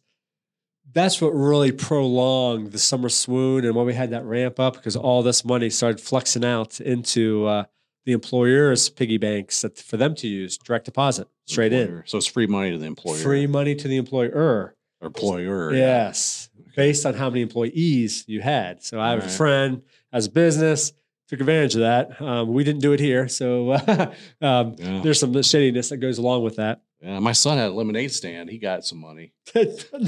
that's 0.94 1.20
what 1.20 1.30
really 1.30 1.72
prolonged 1.72 2.72
the 2.72 2.78
summer 2.78 3.10
swoon 3.10 3.66
and 3.66 3.76
when 3.76 3.86
we 3.86 3.94
had 3.94 4.12
that 4.12 4.24
ramp 4.24 4.60
up 4.60 4.76
because 4.76 4.96
all 4.96 5.24
this 5.24 5.44
money 5.44 5.70
started 5.70 6.00
flexing 6.00 6.46
out 6.46 6.80
into 6.80 7.46
uh, 7.48 7.64
the 8.06 8.12
employer's 8.12 8.90
piggy 8.90 9.18
banks 9.18 9.62
that, 9.62 9.78
for 9.78 9.98
them 9.98 10.16
to 10.16 10.28
use 10.28 10.58
direct 10.58 10.86
deposit 10.86 11.28
straight 11.46 11.74
employer. 11.74 12.00
in. 12.00 12.08
So 12.08 12.18
it's 12.18 12.28
free 12.28 12.48
money 12.48 12.72
to 12.72 12.78
the 12.78 12.86
employer. 12.86 13.18
Free 13.18 13.48
money 13.48 13.76
to 13.76 13.88
the 13.88 13.98
employer. 13.98 14.76
Employer. 15.02 15.74
Yes, 15.74 16.50
yeah. 16.58 16.72
based 16.76 17.06
on 17.06 17.14
how 17.14 17.30
many 17.30 17.42
employees 17.42 18.24
you 18.28 18.42
had. 18.42 18.84
So 18.84 19.00
I 19.00 19.12
have 19.12 19.20
right. 19.20 19.28
a 19.28 19.32
friend 19.32 19.82
as 20.12 20.28
a 20.28 20.32
business 20.32 20.94
took 21.34 21.40
advantage 21.40 21.74
of 21.76 21.82
that. 21.82 22.22
Um, 22.22 22.54
we 22.54 22.64
didn't 22.64 22.82
do 22.82 22.94
it 22.94 23.00
here, 23.00 23.28
so 23.28 23.74
um, 24.42 24.76
yeah. 24.78 25.02
there's 25.04 25.20
some 25.20 25.42
shadiness 25.42 25.90
that 25.90 25.98
goes 25.98 26.20
along 26.20 26.44
with 26.44 26.58
that. 26.58 26.83
Yeah, 27.04 27.20
my 27.20 27.34
son 27.34 27.58
had 27.58 27.72
a 27.72 27.74
lemonade 27.74 28.14
stand. 28.14 28.50
He 28.50 28.58
got 28.58 28.86
some 28.86 29.00
money. 29.00 29.34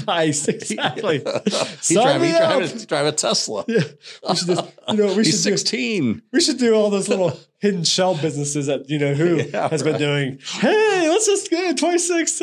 nice, 0.06 0.48
exactly. 0.48 1.18
he 1.18 1.94
drive, 1.94 2.22
he 2.22 2.30
drive, 2.30 2.74
a, 2.74 2.86
drive 2.86 3.06
a 3.06 3.12
Tesla. 3.12 3.66
Yeah. 3.68 3.82
We 4.26 4.34
should 4.36 4.48
just, 4.48 4.64
you 4.88 4.96
know, 4.96 5.08
we 5.08 5.14
He's 5.24 5.42
should 5.42 5.58
16. 5.58 6.14
Do, 6.14 6.22
we 6.32 6.40
should 6.40 6.56
do 6.56 6.74
all 6.74 6.88
those 6.88 7.10
little 7.10 7.38
hidden 7.58 7.84
shell 7.84 8.16
businesses 8.16 8.66
that 8.66 8.88
you 8.88 8.98
know 8.98 9.12
who 9.12 9.36
yeah, 9.36 9.68
has 9.68 9.84
right. 9.84 9.92
been 9.92 10.00
doing. 10.00 10.38
Hey, 10.42 11.06
let's 11.10 11.26
just 11.26 11.50
get 11.50 11.76
26. 11.76 12.38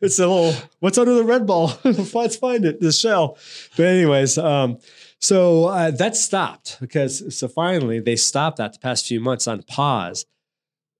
It's 0.00 0.18
a 0.20 0.26
little 0.28 0.54
what's 0.78 0.96
under 0.96 1.14
the 1.14 1.24
red 1.24 1.44
ball. 1.44 1.72
let's 1.82 2.36
find 2.36 2.64
it. 2.64 2.80
The 2.80 2.92
shell. 2.92 3.38
But 3.76 3.86
anyways, 3.86 4.38
um, 4.38 4.78
so 5.18 5.64
uh, 5.64 5.90
that 5.90 6.14
stopped 6.14 6.78
because 6.80 7.36
so 7.36 7.48
finally 7.48 7.98
they 7.98 8.14
stopped 8.14 8.58
that 8.58 8.74
the 8.74 8.78
past 8.78 9.08
few 9.08 9.18
months 9.18 9.48
on 9.48 9.64
pause. 9.64 10.26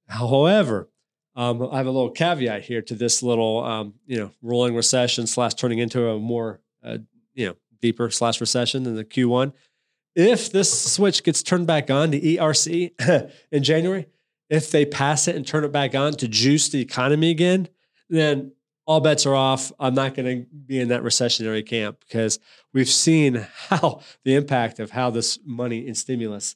However, 0.09 0.90
um, 1.41 1.67
I 1.73 1.79
have 1.79 1.87
a 1.87 1.91
little 1.91 2.11
caveat 2.11 2.65
here 2.65 2.83
to 2.83 2.95
this 2.95 3.23
little, 3.23 3.65
um, 3.65 3.95
you 4.05 4.19
know, 4.19 4.31
rolling 4.43 4.75
recession 4.75 5.27
slash 5.27 5.55
turning 5.55 5.79
into 5.79 6.07
a 6.07 6.19
more, 6.19 6.61
uh, 6.85 6.99
you 7.33 7.47
know, 7.47 7.57
deeper 7.81 8.11
slash 8.11 8.43
recession 8.43 8.83
than 8.83 8.95
the 8.95 9.07
Q1. 9.07 9.55
If 10.15 10.53
this 10.53 10.93
switch 10.93 11.25
gets 11.25 11.43
turned 11.43 11.67
back 11.67 11.91
on 11.91 12.11
to 12.11 12.21
ERC 12.21 13.31
in 13.53 13.63
January, 13.63 14.07
if 14.51 14.71
they 14.71 14.85
pass 14.85 15.29
it 15.29 15.35
and 15.35 15.47
turn 15.47 15.65
it 15.65 15.73
back 15.73 15.95
on 15.95 16.13
to 16.15 16.29
juice 16.29 16.69
the 16.69 16.83
economy 16.83 17.31
again, 17.31 17.69
then 18.11 18.53
all 18.85 19.01
bets 19.01 19.25
are 19.25 19.35
off. 19.35 19.73
I'm 19.81 19.95
not 19.95 20.15
going 20.15 20.43
to 20.43 20.47
be 20.47 20.79
in 20.79 20.89
that 20.89 21.03
recessionary 21.03 21.67
camp 21.67 22.01
because 22.07 22.39
we've 22.75 22.87
seen 22.87 23.47
how 23.71 24.03
the 24.25 24.35
impact 24.35 24.79
of 24.79 24.91
how 24.91 25.09
this 25.09 25.39
money 25.47 25.87
and 25.87 25.97
stimulus 25.97 26.55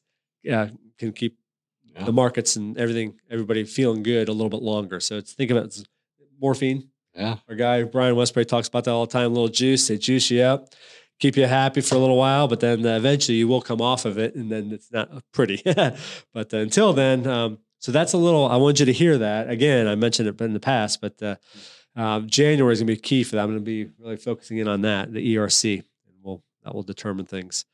uh, 0.53 0.67
can 0.99 1.12
keep 1.12 1.38
yeah. 1.95 2.05
the 2.05 2.13
markets 2.13 2.57
and 2.57 2.77
everything, 2.79 3.15
everybody 3.31 3.65
feeling 3.65 4.03
good 4.03 4.29
a 4.29 4.33
little 4.33 4.51
bit 4.51 4.63
longer. 4.63 5.01
So 5.01 5.17
it's 5.17 5.33
think 5.33 5.51
of 5.51 5.57
it 5.59 5.87
morphine. 6.41 6.89
Yeah. 7.15 7.37
Our 7.49 7.55
guy 7.55 7.83
Brian 7.85 8.17
Wesbury 8.17 8.47
talks 8.47 8.69
about 8.69 8.85
that 8.85 8.91
all 8.91 9.07
the 9.07 9.13
time. 9.13 9.27
A 9.27 9.29
little 9.35 9.49
juice, 9.49 9.87
they 9.89 9.99
juice 9.99 10.31
you 10.31 10.43
up, 10.43 10.75
keep 11.21 11.37
you 11.37 11.47
happy 11.47 11.81
for 11.81 11.95
a 11.95 11.99
little 11.99 12.17
while, 12.17 12.49
but 12.49 12.61
then 12.61 12.85
uh, 12.85 12.97
eventually 12.97 13.39
you 13.39 13.49
will 13.49 13.63
come 13.63 13.81
off 13.81 14.05
of 14.05 14.19
it, 14.19 14.35
and 14.35 14.51
then 14.51 14.73
it's 14.73 14.91
not 14.91 15.11
pretty. 15.33 15.63
but 16.33 16.53
uh, 16.53 16.57
until 16.57 16.93
then, 16.93 17.27
um, 17.27 17.59
so 17.79 17.93
that's 17.93 18.15
a 18.15 18.19
little. 18.19 18.47
I 18.47 18.57
want 18.57 18.81
you 18.81 18.87
to 18.87 18.93
hear 18.93 19.19
that 19.19 19.49
again. 19.49 19.87
I 19.87 19.95
mentioned 19.95 20.29
it 20.29 20.41
in 20.41 20.55
the 20.55 20.61
past, 20.61 21.01
but 21.01 21.23
uh, 21.23 21.37
um, 21.95 22.29
January 22.29 22.73
is 22.73 22.81
going 22.81 22.89
to 22.89 22.95
be 22.95 23.01
key 23.01 23.23
for 23.25 23.37
that. 23.37 23.43
I'm 23.43 23.51
going 23.51 23.59
to 23.59 23.65
be 23.65 23.91
really 23.99 24.17
focusing 24.17 24.59
in 24.59 24.69
on 24.69 24.81
that, 24.83 25.13
the 25.13 25.37
ERC, 25.37 25.77
and 25.77 26.17
we'll 26.23 26.43
that 26.65 26.75
will 26.75 26.83
determine 26.83 27.27
things. 27.27 27.65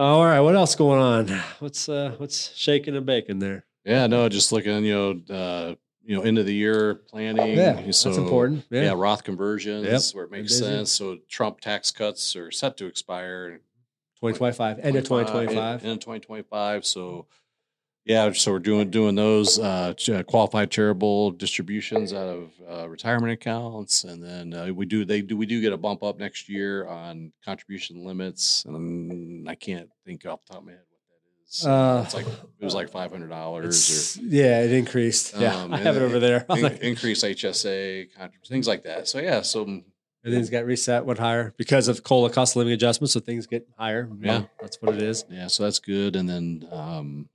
All 0.00 0.24
right, 0.24 0.40
what 0.40 0.56
else 0.56 0.76
going 0.76 0.98
on? 0.98 1.28
What's 1.58 1.86
uh, 1.86 2.14
what's 2.16 2.56
shaking 2.56 2.96
and 2.96 3.04
baking 3.04 3.38
there? 3.38 3.66
Yeah, 3.84 4.06
no, 4.06 4.30
just 4.30 4.50
looking, 4.50 4.82
you 4.82 4.94
know, 4.94 5.34
uh, 5.36 5.74
you 6.02 6.16
know, 6.16 6.22
end 6.22 6.38
of 6.38 6.46
the 6.46 6.54
year 6.54 6.94
planning. 6.94 7.54
Yeah, 7.54 7.90
so, 7.90 8.08
that's 8.08 8.16
important. 8.16 8.64
Yeah. 8.70 8.84
yeah 8.84 8.92
Roth 8.96 9.24
conversions 9.24 9.84
yep. 9.84 10.00
where 10.14 10.24
it 10.24 10.30
makes 10.30 10.56
sense. 10.56 10.90
So 10.90 11.18
Trump 11.28 11.60
tax 11.60 11.90
cuts 11.90 12.34
are 12.34 12.50
set 12.50 12.78
to 12.78 12.86
expire 12.86 13.58
2025, 14.22 14.78
end 14.78 14.96
of 14.96 15.04
2025. 15.04 15.84
End 15.84 15.92
of 15.92 15.98
2025. 15.98 16.86
So 16.86 17.26
yeah, 18.04 18.32
so 18.32 18.52
we're 18.52 18.58
doing 18.60 18.90
doing 18.90 19.14
those 19.14 19.58
uh, 19.58 19.94
qualified 20.26 20.70
charitable 20.70 21.32
distributions 21.32 22.12
out 22.12 22.28
of 22.28 22.50
uh, 22.68 22.88
retirement 22.88 23.32
accounts, 23.32 24.04
and 24.04 24.22
then 24.22 24.54
uh, 24.54 24.72
we 24.72 24.86
do 24.86 25.04
they 25.04 25.20
do 25.20 25.36
we 25.36 25.46
do 25.46 25.60
get 25.60 25.72
a 25.72 25.76
bump 25.76 26.02
up 26.02 26.18
next 26.18 26.48
year 26.48 26.86
on 26.86 27.32
contribution 27.44 28.04
limits, 28.04 28.64
and 28.66 29.48
I 29.48 29.54
can't 29.54 29.90
think 30.06 30.24
off 30.26 30.40
the 30.46 30.54
top 30.54 30.62
of 30.62 30.66
my 30.66 30.72
head 30.72 30.80
what 30.88 31.00
that 31.08 31.48
is. 31.48 31.66
Uh, 31.66 32.02
it's 32.04 32.14
like 32.14 32.26
it 32.26 32.64
was 32.64 32.74
like 32.74 32.90
five 32.90 33.10
hundred 33.10 33.28
dollars. 33.28 34.16
Yeah, 34.16 34.62
it 34.62 34.72
increased. 34.72 35.36
Yeah, 35.36 35.56
um, 35.56 35.74
I 35.74 35.78
have 35.78 35.96
it 35.96 36.02
over 36.02 36.18
there. 36.18 36.46
In, 36.56 36.64
increase 36.78 37.22
HSA 37.22 38.08
things 38.46 38.66
like 38.66 38.84
that. 38.84 39.08
So 39.08 39.18
yeah, 39.18 39.42
so 39.42 39.64
and 40.22 40.34
things 40.34 40.50
got 40.50 40.64
reset, 40.64 41.04
went 41.04 41.18
higher 41.18 41.54
because 41.56 41.88
of 41.88 42.02
COLA 42.02 42.30
cost 42.30 42.52
of 42.52 42.58
living 42.58 42.72
adjustments. 42.72 43.14
So 43.14 43.20
things 43.20 43.46
get 43.46 43.66
higher. 43.78 44.10
Yeah, 44.20 44.44
that's 44.60 44.78
what 44.80 44.94
it 44.94 45.02
is. 45.02 45.24
Yeah, 45.30 45.46
so 45.46 45.64
that's 45.64 45.78
good. 45.78 46.16
And 46.16 46.28
then 46.28 46.68
um, 46.70 47.28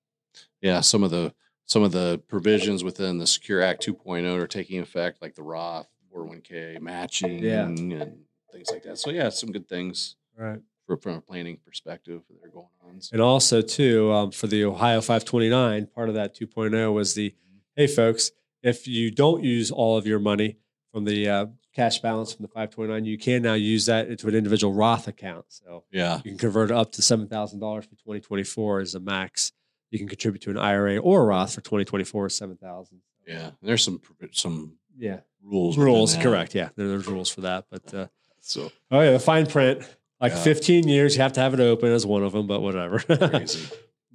yeah, 0.62 0.82
some 0.82 1.04
of 1.04 1.12
the 1.12 1.34
some 1.68 1.84
of 1.84 1.92
the 1.92 2.22
provisions 2.28 2.84
within 2.84 3.18
the 3.18 3.26
Secure 3.26 3.62
Act 3.62 3.86
2.0 3.86 4.40
are 4.40 4.48
taking 4.48 4.80
effect, 4.80 5.22
like 5.22 5.34
the 5.34 5.42
Roth 5.42 5.88
401k 6.14 6.80
matching 6.80 7.40
yeah. 7.40 7.64
and 7.64 8.18
things 8.52 8.70
like 8.72 8.84
that. 8.84 9.00
So 9.00 9.10
yeah, 9.10 9.30
some 9.30 9.52
good 9.52 9.68
things 9.68 10.16
right 10.38 10.60
for, 10.86 10.98
from 10.98 11.16
a 11.16 11.22
planning 11.22 11.58
perspective 11.66 12.22
that 12.30 12.48
are 12.48 12.52
going 12.52 12.68
on. 12.88 13.02
So. 13.02 13.14
And 13.14 13.22
also 13.22 13.62
too 13.62 14.12
um, 14.12 14.32
for 14.32 14.48
the 14.48 14.66
Ohio 14.66 15.02
529, 15.02 15.88
part 15.88 16.10
of 16.10 16.16
that 16.16 16.36
2.0 16.36 16.94
was 16.94 17.14
the 17.14 17.30
mm-hmm. 17.30 17.58
hey 17.76 17.88
folks, 17.88 18.32
if 18.64 18.88
you 18.88 19.12
don't 19.12 19.44
use 19.44 19.72
all 19.72 19.98
of 19.98 20.08
your 20.08 20.20
money 20.20 20.58
from 20.92 21.06
the 21.06 21.28
uh, 21.28 21.46
cash 21.74 22.00
balance 22.00 22.34
from 22.34 22.44
the 22.44 22.50
529, 22.50 23.06
you 23.06 23.18
can 23.18 23.42
now 23.42 23.54
use 23.54 23.86
that 23.88 24.08
into 24.08 24.28
an 24.28 24.36
individual 24.36 24.74
Roth 24.74 25.08
account. 25.08 25.46
So 25.50 25.84
yeah, 25.92 26.18
you 26.18 26.32
can 26.32 26.38
convert 26.38 26.72
up 26.72 26.92
to 26.94 27.02
seven 27.02 27.28
thousand 27.28 27.60
dollars 27.60 27.86
for 27.86 27.96
2024 27.96 28.80
as 28.82 28.96
a 28.96 29.00
max 29.00 29.52
you 29.96 30.00
can 30.00 30.10
contribute 30.10 30.42
to 30.42 30.50
an 30.50 30.58
IRA 30.58 30.98
or 30.98 31.22
a 31.22 31.26
Roth 31.26 31.56
for 31.56 31.62
2024 31.62 32.28
seven 32.30 32.58
thousand. 32.58 33.00
Yeah, 33.26 33.52
there's 33.62 33.82
some 33.82 34.02
some 34.34 34.76
yeah 34.98 35.22
rules. 35.42 35.78
Rules, 35.78 36.18
correct? 36.18 36.54
Yeah, 36.54 36.70
there, 36.76 36.90
there's 36.90 37.08
rules 37.08 37.30
for 37.30 37.42
that. 37.42 37.68
But 37.72 37.94
uh, 37.94 38.08
so 38.42 38.72
oh 38.92 39.00
yeah, 39.00 39.12
the 39.12 39.20
fine 39.20 39.46
print. 39.46 39.88
Like 40.20 40.32
yeah. 40.34 40.44
15 40.44 40.88
years, 40.88 41.16
you 41.16 41.22
have 41.22 41.34
to 41.34 41.40
have 41.42 41.54
it 41.54 41.60
open 41.60 41.92
as 41.92 42.06
one 42.06 42.24
of 42.24 42.32
them, 42.32 42.48
but 42.48 42.62
whatever. 42.62 43.02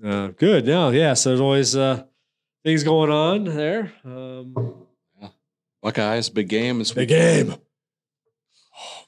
Uh, 0.03 0.29
good. 0.29 0.65
Now, 0.65 0.89
yeah. 0.89 1.13
So 1.13 1.29
there's 1.29 1.43
always 1.43 1.77
uh, 1.77 2.05
things 2.65 2.85
going 2.85 3.11
on 3.11 3.45
there. 3.45 3.93
Um, 4.03 4.87
yeah. 5.21 5.29
Buckeyes, 5.83 6.31
big 6.31 6.49
game. 6.49 6.81
It's 6.81 6.93
big 6.93 7.11
game. 7.11 7.55
Oh 8.83 9.05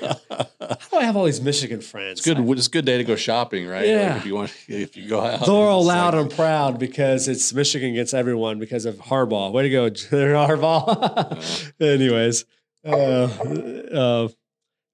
man, 0.00 0.46
do 0.68 0.96
I 0.96 1.04
have 1.04 1.16
all 1.16 1.24
these 1.24 1.40
Michigan 1.40 1.80
friends? 1.80 2.18
It's 2.18 2.26
good. 2.26 2.38
It's 2.58 2.66
a 2.66 2.70
good 2.70 2.84
day 2.84 2.98
to 2.98 3.04
go 3.04 3.16
shopping, 3.16 3.66
right? 3.66 3.86
Yeah. 3.86 4.08
Like 4.08 4.16
if 4.18 4.26
you 4.26 4.34
want, 4.34 4.54
if 4.68 4.96
you 4.96 5.08
go 5.08 5.20
out, 5.20 5.46
they're 5.46 5.54
all 5.54 5.84
loud 5.84 6.14
like, 6.14 6.22
and 6.24 6.30
proud 6.30 6.78
because 6.78 7.28
it's 7.28 7.52
Michigan 7.52 7.90
against 7.90 8.14
everyone 8.14 8.58
because 8.58 8.84
of 8.84 8.96
Harbaugh. 8.96 9.52
Way 9.52 9.64
to 9.64 9.70
go, 9.70 9.90
Harbaugh. 9.90 11.72
uh, 11.80 11.84
Anyways, 11.84 12.44
uh, 12.84 12.90
uh, 12.92 14.28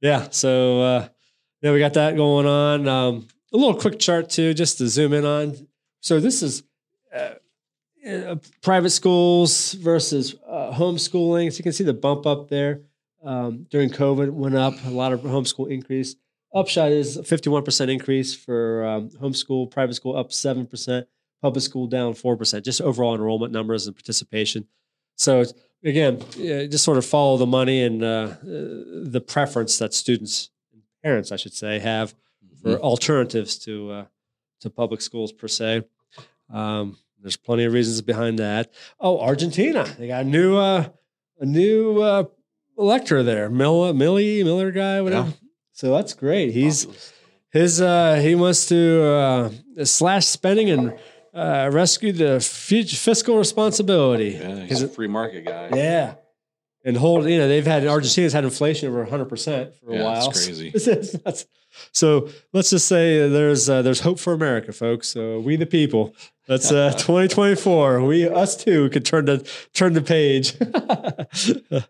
yeah. 0.00 0.28
So 0.30 0.80
uh, 0.80 1.08
yeah, 1.62 1.72
we 1.72 1.78
got 1.78 1.94
that 1.94 2.16
going 2.16 2.46
on. 2.46 2.86
Um, 2.86 3.28
a 3.52 3.56
little 3.56 3.74
quick 3.74 3.98
chart 3.98 4.30
too, 4.30 4.54
just 4.54 4.78
to 4.78 4.88
zoom 4.88 5.12
in 5.12 5.24
on. 5.24 5.66
So 6.00 6.20
this 6.20 6.42
is. 6.42 6.62
Uh, 7.14 7.34
uh, 8.06 8.36
private 8.60 8.90
schools 8.90 9.72
versus 9.72 10.34
homeschooling. 10.46 11.50
So 11.50 11.56
you 11.56 11.62
can 11.62 11.72
see 11.72 11.84
the 11.84 11.94
bump 11.94 12.26
up 12.26 12.50
there 12.50 12.82
um, 13.24 13.66
during 13.70 13.90
COVID 13.90 14.30
went 14.30 14.54
up. 14.54 14.74
A 14.84 14.90
lot 14.90 15.12
of 15.12 15.20
homeschool 15.20 15.70
increase. 15.70 16.16
Upshot 16.54 16.92
is 16.92 17.18
51% 17.18 17.90
increase 17.90 18.34
for 18.34 18.84
um, 18.84 19.10
homeschool, 19.10 19.70
private 19.70 19.94
school 19.94 20.16
up 20.16 20.30
7%, 20.30 21.04
public 21.42 21.64
school 21.64 21.88
down 21.88 22.12
4%, 22.12 22.62
just 22.62 22.80
overall 22.80 23.14
enrollment 23.14 23.52
numbers 23.52 23.86
and 23.86 23.96
participation. 23.96 24.68
So, 25.16 25.44
again, 25.84 26.22
just 26.36 26.84
sort 26.84 26.98
of 26.98 27.04
follow 27.04 27.36
the 27.38 27.46
money 27.46 27.82
and 27.82 28.02
uh, 28.04 28.34
the 28.42 29.22
preference 29.26 29.78
that 29.78 29.94
students, 29.94 30.50
parents, 31.02 31.32
I 31.32 31.36
should 31.36 31.54
say, 31.54 31.80
have 31.80 32.14
for 32.62 32.70
mm-hmm. 32.70 32.84
alternatives 32.84 33.58
to, 33.60 33.90
uh, 33.90 34.04
to 34.60 34.70
public 34.70 35.00
schools 35.00 35.32
per 35.32 35.48
se. 35.48 35.82
Um, 36.52 36.98
There's 37.20 37.36
plenty 37.36 37.64
of 37.64 37.72
reasons 37.72 38.00
behind 38.00 38.38
that. 38.38 38.72
Oh, 39.00 39.18
Argentina. 39.18 39.84
They 39.98 40.06
got 40.06 40.24
a 40.24 40.28
new 40.28 40.56
uh 40.56 40.88
a 41.40 41.46
new 41.46 42.00
elector 42.78 43.22
there. 43.22 43.48
Miller 43.50 43.92
Millie 43.94 44.42
Miller 44.44 44.70
guy, 44.70 45.00
whatever. 45.00 45.28
Yeah. 45.28 45.32
So 45.72 45.92
that's 45.92 46.12
great. 46.14 46.52
He's 46.52 46.86
his 47.50 47.80
uh 47.80 48.16
he 48.22 48.34
wants 48.34 48.66
to 48.66 49.04
uh 49.04 49.50
slash 49.84 50.26
spending 50.26 50.70
and 50.70 50.94
uh 51.34 51.70
rescue 51.72 52.12
the 52.12 52.40
fut- 52.40 52.88
fiscal 52.88 53.36
responsibility. 53.38 54.38
yeah, 54.40 54.64
he's 54.66 54.82
a 54.82 54.88
free 54.88 55.08
market 55.08 55.44
guy. 55.44 55.70
Yeah. 55.74 56.14
And 56.86 56.96
hold, 56.98 57.24
you 57.28 57.38
know, 57.38 57.48
they've 57.48 57.66
had 57.66 57.86
Argentina's 57.86 58.34
had 58.34 58.44
inflation 58.44 58.88
over 58.88 59.06
100% 59.06 59.74
for 59.76 59.90
a 59.90 59.94
Yeah, 59.96 60.02
while. 60.04 60.28
it's 60.30 60.44
crazy. 60.44 61.18
Nuts. 61.24 61.46
so 61.92 62.28
let's 62.52 62.68
just 62.70 62.86
say 62.86 63.26
there's 63.28 63.70
uh, 63.70 63.80
there's 63.82 64.00
hope 64.00 64.18
for 64.18 64.34
America, 64.34 64.70
folks. 64.72 65.08
So 65.08 65.40
we 65.40 65.56
the 65.56 65.64
people. 65.66 66.14
That's 66.46 66.70
uh, 66.70 66.90
2024. 66.98 68.02
We 68.02 68.28
us 68.28 68.54
too 68.62 68.90
could 68.90 69.06
turn 69.06 69.24
the 69.24 69.48
turn 69.72 69.94
the 69.94 70.02
page. 70.02 70.54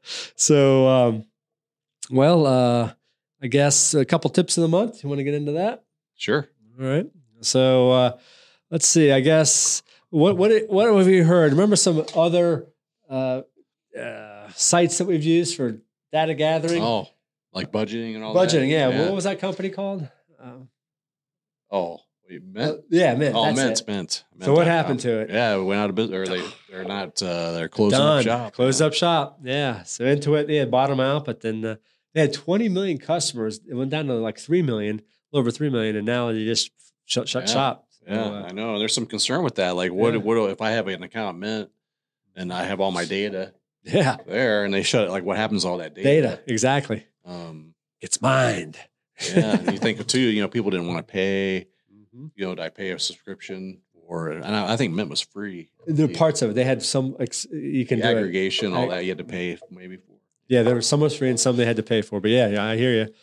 so 0.36 0.88
um, 0.88 1.24
well, 2.10 2.46
uh, 2.46 2.92
I 3.42 3.46
guess 3.48 3.94
a 3.94 4.04
couple 4.04 4.30
tips 4.30 4.56
of 4.56 4.62
the 4.62 4.68
month. 4.68 5.02
You 5.02 5.08
want 5.08 5.18
to 5.18 5.24
get 5.24 5.34
into 5.34 5.52
that? 5.52 5.84
Sure. 6.16 6.48
All 6.80 6.86
right. 6.86 7.06
So 7.40 7.90
uh, 7.90 8.18
let's 8.70 8.86
see. 8.86 9.10
I 9.10 9.20
guess 9.20 9.82
what 10.10 10.36
what 10.36 10.52
what 10.68 10.94
have 10.94 11.08
you 11.08 11.24
heard? 11.24 11.52
Remember 11.52 11.76
some 11.76 12.04
other 12.14 12.66
uh, 13.10 13.42
uh, 13.98 14.33
sites 14.54 14.98
that 14.98 15.06
we've 15.06 15.24
used 15.24 15.56
for 15.56 15.80
data 16.12 16.34
gathering, 16.34 16.82
Oh, 16.82 17.08
like 17.52 17.70
budgeting 17.72 18.14
and 18.14 18.24
all 18.24 18.34
that. 18.34 18.48
budgeting. 18.48 18.70
Yeah. 18.70 19.04
What 19.06 19.12
was 19.14 19.24
that 19.24 19.38
company 19.38 19.70
called? 19.70 20.08
Um, 20.40 20.68
Oh, 21.70 22.00
Mint. 22.28 22.56
uh, 22.58 22.76
yeah, 22.90 23.14
Mint. 23.14 23.34
oh, 23.36 23.44
that's 23.44 23.56
Mint, 23.56 23.80
it. 23.80 23.86
Mint. 23.88 24.24
So 24.42 24.52
what 24.54 24.66
happened 24.66 25.00
to 25.00 25.20
it? 25.20 25.30
Yeah, 25.30 25.56
it 25.56 25.62
went 25.62 25.80
out 25.80 25.90
of 25.90 25.96
business, 25.96 26.16
or 26.16 26.26
they 26.26 26.42
they're 26.70 26.84
not. 26.84 27.20
Uh, 27.22 27.52
they're 27.52 27.68
closing 27.68 27.98
Done. 27.98 28.18
up 28.18 28.24
shop. 28.24 28.52
Closed 28.54 28.80
up 28.82 28.94
shop. 28.94 29.40
Yeah. 29.42 29.82
So 29.82 30.04
Intuit, 30.04 30.48
had 30.56 30.70
bottom 30.70 31.00
out, 31.00 31.24
but 31.24 31.40
then 31.40 31.64
uh, 31.64 31.76
they 32.14 32.20
had 32.22 32.32
20 32.32 32.68
million 32.68 32.98
customers. 32.98 33.60
It 33.68 33.74
went 33.74 33.90
down 33.90 34.06
to 34.06 34.14
like 34.14 34.38
3 34.38 34.62
million, 34.62 34.96
a 34.96 35.02
little 35.32 35.40
over 35.40 35.50
3 35.50 35.68
million, 35.70 35.96
and 35.96 36.06
now 36.06 36.30
they 36.32 36.44
just 36.44 36.70
shut, 37.04 37.28
shut 37.28 37.48
Yeah. 37.48 37.52
shop. 37.54 37.86
So, 37.90 38.04
Yeah, 38.08 38.22
uh, 38.24 38.46
I 38.48 38.52
know. 38.52 38.78
There's 38.78 38.94
some 38.94 39.06
concern 39.06 39.42
with 39.42 39.56
that. 39.56 39.74
Like, 39.76 39.92
what 39.92 40.14
Yeah. 40.14 40.20
what 40.20 40.50
if 40.50 40.60
I 40.60 40.70
have 40.70 40.86
an 40.88 41.02
account 41.02 41.38
Mint 41.38 41.70
and 42.36 42.52
I 42.52 42.64
have 42.64 42.80
all 42.80 42.90
my 42.92 43.04
data 43.04 43.52
yeah. 43.84 44.16
there, 44.26 44.64
and 44.64 44.72
they 44.74 44.82
shut 44.82 45.04
it? 45.06 45.10
Like, 45.10 45.24
what 45.24 45.36
happens 45.36 45.62
to 45.62 45.68
all 45.68 45.78
that 45.78 45.94
data? 45.94 46.04
Data. 46.08 46.40
Exactly. 46.46 47.06
Um, 47.24 47.74
It's 48.00 48.20
mined. 48.20 48.76
yeah, 49.34 49.60
you 49.70 49.78
think 49.78 50.04
too. 50.06 50.20
You 50.20 50.42
know, 50.42 50.48
people 50.48 50.70
didn't 50.70 50.88
want 50.88 51.06
to 51.06 51.12
pay. 51.12 51.66
Mhm. 52.14 52.30
You 52.34 52.46
know, 52.46 52.54
did 52.54 52.62
I 52.64 52.68
pay 52.70 52.90
a 52.90 52.98
subscription? 52.98 53.78
Or 54.06 54.28
and 54.28 54.44
I, 54.44 54.74
I 54.74 54.76
think 54.76 54.92
Mint 54.94 55.08
was 55.08 55.22
free. 55.22 55.70
The 55.86 56.08
parts 56.08 56.42
of 56.42 56.50
it, 56.50 56.54
they 56.54 56.64
had 56.64 56.82
some, 56.82 57.16
ex- 57.18 57.46
you 57.50 57.86
can 57.86 58.00
do 58.00 58.04
it. 58.06 58.10
aggregation, 58.10 58.74
all 58.74 58.88
that 58.88 59.02
you 59.04 59.10
had 59.10 59.18
to 59.18 59.24
pay 59.24 59.56
maybe 59.70 59.96
for. 59.96 60.12
Yeah, 60.46 60.62
there 60.62 60.74
was 60.74 60.86
some 60.86 61.00
was 61.00 61.16
free 61.16 61.30
and 61.30 61.40
some 61.40 61.56
they 61.56 61.64
had 61.64 61.76
to 61.76 61.82
pay 61.82 62.02
for. 62.02 62.20
But 62.20 62.30
yeah, 62.30 62.48
yeah, 62.48 62.64
I 62.66 62.76
hear 62.76 62.92
you. 62.92 63.14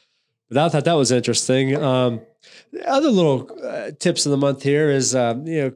But 0.50 0.58
I 0.58 0.70
thought 0.70 0.86
that 0.86 0.94
was 0.94 1.12
interesting. 1.12 1.75
Um, 1.82 2.22
the 2.74 2.86
other 2.89 3.10
little 3.10 3.48
uh, 3.63 3.91
tips 4.00 4.25
of 4.25 4.32
the 4.32 4.38
month 4.38 4.63
here 4.63 4.89
is, 4.89 5.13
um, 5.13 5.46
you 5.46 5.62
know, 5.62 5.72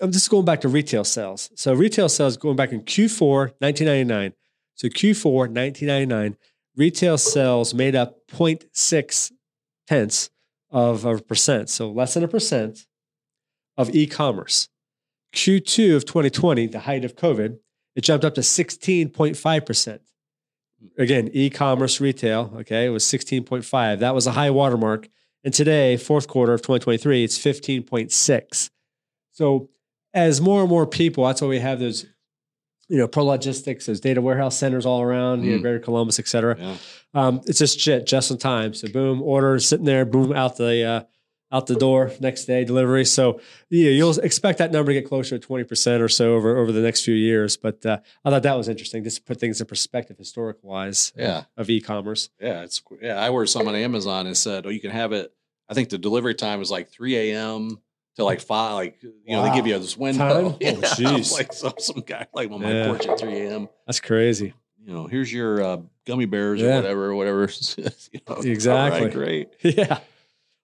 I'm 0.00 0.12
just 0.12 0.30
going 0.30 0.44
back 0.44 0.60
to 0.62 0.68
retail 0.68 1.04
sales. 1.04 1.50
So 1.54 1.72
retail 1.74 2.08
sales 2.08 2.36
going 2.36 2.56
back 2.56 2.72
in 2.72 2.82
Q4 2.82 3.52
1999. 3.58 4.32
So 4.74 4.88
Q4 4.88 5.24
1999, 5.24 6.36
retail 6.76 7.16
sales 7.16 7.74
made 7.74 7.94
up 7.94 8.26
0.6 8.28 9.32
tenths 9.86 10.30
of 10.70 11.04
a 11.04 11.18
percent. 11.18 11.70
So 11.70 11.90
less 11.90 12.14
than 12.14 12.24
a 12.24 12.28
percent 12.28 12.86
of 13.76 13.94
e-commerce. 13.94 14.68
Q2 15.34 15.96
of 15.96 16.04
2020, 16.04 16.66
the 16.66 16.80
height 16.80 17.04
of 17.04 17.16
COVID, 17.16 17.58
it 17.94 18.00
jumped 18.02 18.24
up 18.24 18.34
to 18.34 18.40
16.5 18.40 19.66
percent 19.66 20.02
again, 20.98 21.30
e-commerce 21.32 22.00
retail, 22.00 22.52
okay, 22.56 22.86
it 22.86 22.90
was 22.90 23.04
16.5. 23.04 23.98
That 23.98 24.14
was 24.14 24.26
a 24.26 24.32
high 24.32 24.50
watermark. 24.50 25.08
And 25.42 25.52
today, 25.52 25.96
fourth 25.96 26.26
quarter 26.26 26.54
of 26.54 26.62
2023, 26.62 27.24
it's 27.24 27.38
15.6. 27.38 28.70
So 29.32 29.68
as 30.14 30.40
more 30.40 30.60
and 30.60 30.70
more 30.70 30.86
people, 30.86 31.26
that's 31.26 31.42
why 31.42 31.48
we 31.48 31.58
have 31.58 31.78
those, 31.80 32.06
you 32.88 32.96
know, 32.98 33.08
pro 33.08 33.24
logistics, 33.24 33.86
those 33.86 34.00
data 34.00 34.20
warehouse 34.22 34.56
centers 34.56 34.86
all 34.86 35.02
around, 35.02 35.42
you 35.42 35.52
know, 35.52 35.58
Mm. 35.58 35.62
Greater 35.62 35.78
Columbus, 35.80 36.18
et 36.18 36.28
cetera. 36.28 36.56
Yeah, 36.58 36.76
Um, 37.14 37.40
it's 37.46 37.58
just 37.58 37.78
shit, 37.80 38.06
just 38.06 38.30
in 38.30 38.38
time. 38.38 38.74
So 38.74 38.88
boom, 38.88 39.20
order 39.22 39.58
sitting 39.58 39.84
there, 39.86 40.04
boom, 40.04 40.32
out 40.32 40.56
the 40.56 40.82
uh, 40.84 41.02
out 41.52 41.66
the 41.68 41.76
door 41.76 42.10
next 42.20 42.46
day 42.46 42.64
delivery. 42.64 43.04
So 43.04 43.40
yeah, 43.70 43.90
you'll 43.90 44.18
expect 44.18 44.58
that 44.58 44.72
number 44.72 44.92
to 44.92 45.00
get 45.00 45.08
closer 45.08 45.38
to 45.38 45.46
twenty 45.46 45.62
percent 45.64 46.02
or 46.02 46.08
so 46.08 46.34
over 46.34 46.56
over 46.58 46.72
the 46.72 46.80
next 46.80 47.04
few 47.04 47.14
years. 47.14 47.56
But 47.56 47.84
uh, 47.86 47.98
I 48.24 48.30
thought 48.30 48.42
that 48.42 48.56
was 48.56 48.68
interesting, 48.68 49.04
just 49.04 49.18
to 49.18 49.22
put 49.22 49.38
things 49.40 49.60
in 49.60 49.66
perspective, 49.66 50.18
historic 50.18 50.56
wise, 50.62 51.12
yeah, 51.16 51.44
of 51.56 51.70
e-commerce. 51.70 52.28
yeah. 52.40 52.62
It's 52.62 52.82
yeah. 53.00 53.14
I 53.20 53.28
ordered 53.30 53.46
some 53.46 53.68
on 53.68 53.74
Amazon 53.76 54.26
and 54.26 54.36
said, 54.36 54.66
"Oh, 54.66 54.70
you 54.70 54.80
can 54.80 54.90
have 54.90 55.12
it." 55.12 55.32
I 55.68 55.74
think 55.74 55.88
the 55.90 55.98
delivery 55.98 56.34
time 56.34 56.60
is 56.60 56.70
like 56.70 56.90
3 56.90 57.16
a.m. 57.32 57.80
to 58.16 58.24
like 58.24 58.40
five. 58.40 58.74
Like 58.74 59.02
you 59.02 59.12
know, 59.36 59.42
they 59.42 59.54
give 59.54 59.66
you 59.66 59.78
this 59.78 59.96
window. 59.96 60.28
Time? 60.28 60.44
Oh, 60.62 60.80
jeez. 60.82 61.32
like 61.32 61.52
some 61.52 61.74
some 61.78 62.00
guy 62.06 62.26
like 62.34 62.50
on 62.50 62.62
my 62.62 62.72
Yeah. 62.72 62.86
porch 62.86 63.06
at 63.06 63.18
3 63.20 63.32
a.m. 63.40 63.68
That's 63.86 64.00
crazy. 64.00 64.54
You 64.86 64.92
know, 64.92 65.06
here's 65.06 65.32
your 65.32 65.62
uh, 65.62 65.76
gummy 66.06 66.26
bears 66.26 66.60
Yeah. 66.60 66.74
or 66.78 67.14
whatever, 67.14 67.14
whatever. 67.14 67.48
you 68.12 68.20
know, 68.28 68.36
Exactly. 68.36 69.02
right, 69.04 69.12
great. 69.12 69.48
Yeah. 69.62 69.98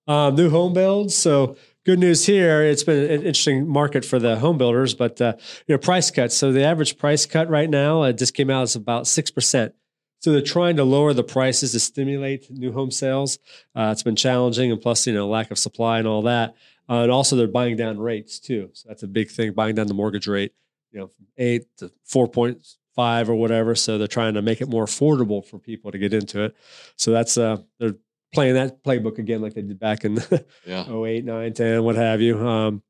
Um, 0.06 0.34
new 0.34 0.50
home 0.50 0.72
builds. 0.72 1.14
So 1.16 1.56
good 1.86 1.98
news 1.98 2.26
here. 2.26 2.62
It's 2.62 2.82
been 2.84 3.04
an 3.04 3.10
interesting 3.20 3.68
market 3.68 4.04
for 4.04 4.18
the 4.18 4.36
home 4.38 4.58
builders, 4.58 4.94
but 4.94 5.20
uh, 5.20 5.34
you 5.66 5.74
know, 5.74 5.78
price 5.78 6.10
cuts. 6.10 6.36
So 6.36 6.52
the 6.52 6.64
average 6.64 6.98
price 6.98 7.26
cut 7.26 7.48
right 7.48 7.70
now 7.70 8.02
uh, 8.02 8.12
just 8.12 8.34
came 8.34 8.50
out 8.50 8.62
is 8.64 8.74
about 8.76 9.06
six 9.06 9.30
percent. 9.30 9.74
So 10.20 10.32
they're 10.32 10.42
trying 10.42 10.76
to 10.76 10.84
lower 10.84 11.14
the 11.14 11.22
prices 11.24 11.72
to 11.72 11.80
stimulate 11.80 12.50
new 12.50 12.72
home 12.72 12.90
sales. 12.90 13.38
Uh, 13.74 13.88
it's 13.92 14.02
been 14.02 14.16
challenging, 14.16 14.70
and 14.70 14.78
plus, 14.80 15.06
you 15.06 15.14
know, 15.14 15.26
lack 15.28 15.50
of 15.50 15.58
supply 15.58 15.98
and 15.98 16.06
all 16.06 16.22
that. 16.22 16.54
Uh, 16.90 17.02
and 17.02 17.12
also, 17.12 17.36
they're 17.36 17.46
buying 17.46 17.76
down 17.76 17.98
rates 17.98 18.40
too. 18.40 18.70
So 18.72 18.88
that's 18.88 19.04
a 19.04 19.08
big 19.08 19.30
thing, 19.30 19.52
buying 19.52 19.76
down 19.76 19.86
the 19.86 19.94
mortgage 19.94 20.26
rate, 20.26 20.52
you 20.90 20.98
know, 20.98 21.06
from 21.06 21.26
eight 21.38 21.66
to 21.78 21.92
four 22.04 22.26
point 22.26 22.66
five 22.96 23.30
or 23.30 23.34
whatever. 23.34 23.74
So 23.74 23.96
they're 23.96 24.08
trying 24.08 24.34
to 24.34 24.42
make 24.42 24.60
it 24.60 24.68
more 24.68 24.84
affordable 24.84 25.46
for 25.46 25.58
people 25.58 25.92
to 25.92 25.98
get 25.98 26.12
into 26.12 26.42
it. 26.42 26.56
So 26.96 27.12
that's 27.12 27.38
uh, 27.38 27.58
they're 27.78 27.94
playing 28.32 28.54
that 28.54 28.82
playbook 28.84 29.18
again, 29.18 29.40
like 29.40 29.54
they 29.54 29.62
did 29.62 29.78
back 29.78 30.04
in 30.04 30.16
Yeah. 30.66 30.92
08, 30.92 31.24
9, 31.24 31.52
10, 31.52 31.84
what 31.84 31.94
have 31.96 32.20
you. 32.20 32.38
Um, 32.46 32.82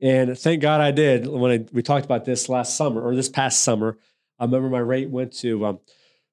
And 0.00 0.38
thank 0.38 0.62
God 0.62 0.80
I 0.80 0.92
did 0.92 1.26
when 1.26 1.50
I, 1.50 1.64
we 1.72 1.82
talked 1.82 2.04
about 2.04 2.24
this 2.24 2.48
last 2.48 2.76
summer 2.76 3.02
or 3.02 3.16
this 3.16 3.28
past 3.28 3.62
summer. 3.62 3.98
I 4.38 4.44
remember 4.44 4.68
my 4.68 4.78
rate 4.78 5.10
went 5.10 5.32
to 5.38 5.66
um, 5.66 5.80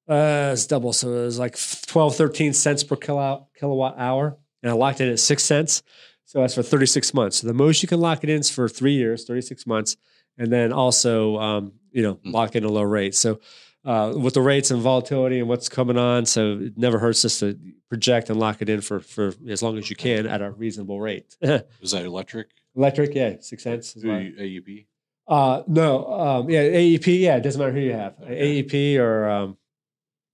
uh, 0.07 0.51
it's 0.53 0.67
double. 0.67 0.93
So 0.93 1.09
it 1.09 1.25
was 1.25 1.39
like 1.39 1.57
12, 1.87 2.15
13 2.15 2.53
cents 2.53 2.83
per 2.83 2.95
kilowatt, 2.95 3.47
kilowatt 3.57 3.95
hour. 3.97 4.37
And 4.61 4.71
I 4.71 4.75
locked 4.75 5.01
it 5.01 5.11
at 5.11 5.19
six 5.19 5.43
cents. 5.43 5.81
So 6.25 6.41
that's 6.41 6.55
for 6.55 6.63
36 6.63 7.13
months. 7.13 7.37
So 7.37 7.47
the 7.47 7.53
most 7.53 7.81
you 7.81 7.87
can 7.87 7.99
lock 7.99 8.23
it 8.23 8.29
in 8.29 8.39
is 8.39 8.49
for 8.49 8.67
three 8.69 8.93
years, 8.93 9.25
36 9.25 9.65
months. 9.65 9.97
And 10.37 10.51
then 10.51 10.73
also, 10.73 11.37
um, 11.37 11.73
you 11.91 12.03
know, 12.03 12.19
Hmm. 12.23 12.31
lock 12.31 12.55
in 12.55 12.63
a 12.63 12.69
low 12.69 12.83
rate. 12.83 13.15
So 13.15 13.39
uh, 13.85 14.13
with 14.15 14.33
the 14.33 14.41
rates 14.41 14.71
and 14.71 14.81
volatility 14.81 15.39
and 15.39 15.47
what's 15.47 15.69
coming 15.69 15.97
on, 15.97 16.25
so 16.25 16.57
it 16.61 16.77
never 16.77 16.99
hurts 16.99 17.23
us 17.25 17.39
to 17.39 17.57
project 17.89 18.29
and 18.29 18.39
lock 18.39 18.61
it 18.61 18.69
in 18.69 18.81
for, 18.81 18.99
for 18.99 19.33
as 19.47 19.61
long 19.61 19.77
as 19.77 19.89
you 19.89 19.95
can 19.95 20.25
at 20.27 20.41
a 20.41 20.51
reasonable 20.51 20.99
rate. 20.99 21.35
Is 21.41 21.91
that 21.91 22.03
electric? 22.05 22.47
Electric, 22.75 23.13
yeah, 23.15 23.35
six 23.41 23.63
cents. 23.63 23.91
Through 23.93 24.11
what- 24.11 24.37
AUP? 24.37 24.85
uh, 25.27 25.63
no, 25.67 26.05
um, 26.11 26.49
yeah, 26.49 26.61
AEP, 26.63 27.19
yeah, 27.21 27.37
it 27.37 27.41
doesn't 27.41 27.59
matter 27.59 27.71
who 27.73 27.79
you 27.79 27.93
have, 27.93 28.15
Okay. 28.21 28.63
AEP 28.63 28.97
or 28.99 29.29
um, 29.29 29.57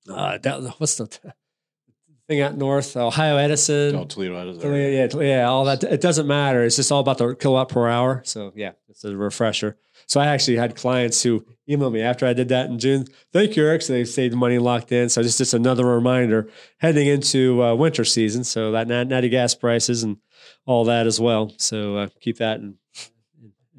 uh, 0.09 0.37
that, 0.39 0.61
what's 0.79 0.95
the 0.95 1.07
thing 2.31 2.41
out 2.41 2.55
north, 2.55 2.95
Ohio 2.95 3.35
Edison. 3.37 3.95
Oh, 3.95 4.05
Toledo. 4.05 4.49
of 4.49 4.63
Oh, 4.65 4.73
yeah, 4.73 5.05
yeah, 5.05 5.21
yeah, 5.21 5.43
all 5.49 5.65
that. 5.65 5.83
It 5.83 5.99
doesn't 5.99 6.27
matter. 6.27 6.63
It's 6.63 6.77
just 6.77 6.91
all 6.91 7.01
about 7.01 7.17
the 7.17 7.35
kilowatt 7.35 7.69
per 7.69 7.89
hour. 7.89 8.21
So 8.25 8.53
yeah, 8.55 8.71
it's 8.87 9.03
a 9.03 9.15
refresher. 9.15 9.77
So 10.07 10.19
I 10.19 10.27
actually 10.27 10.55
had 10.57 10.75
clients 10.75 11.21
who 11.21 11.45
emailed 11.69 11.91
me 11.91 12.01
after 12.01 12.25
I 12.25 12.33
did 12.33 12.47
that 12.49 12.69
in 12.69 12.79
June. 12.79 13.05
Thank 13.33 13.55
you, 13.55 13.65
Eric. 13.65 13.81
So 13.81 13.93
they 13.93 14.05
saved 14.05 14.33
money 14.33 14.59
locked 14.59 14.91
in. 14.91 15.09
So 15.09 15.21
just 15.21 15.37
just 15.37 15.53
another 15.53 15.85
reminder 15.85 16.49
heading 16.77 17.07
into 17.07 17.61
uh, 17.61 17.75
winter 17.75 18.05
season. 18.05 18.43
So 18.45 18.71
that 18.71 18.87
nat- 18.87 19.07
natty 19.07 19.29
gas 19.29 19.53
prices 19.53 20.03
and 20.03 20.17
all 20.65 20.85
that 20.85 21.07
as 21.07 21.19
well. 21.19 21.51
So 21.57 21.97
uh, 21.97 22.07
keep 22.21 22.37
that 22.37 22.59
in. 22.61 22.77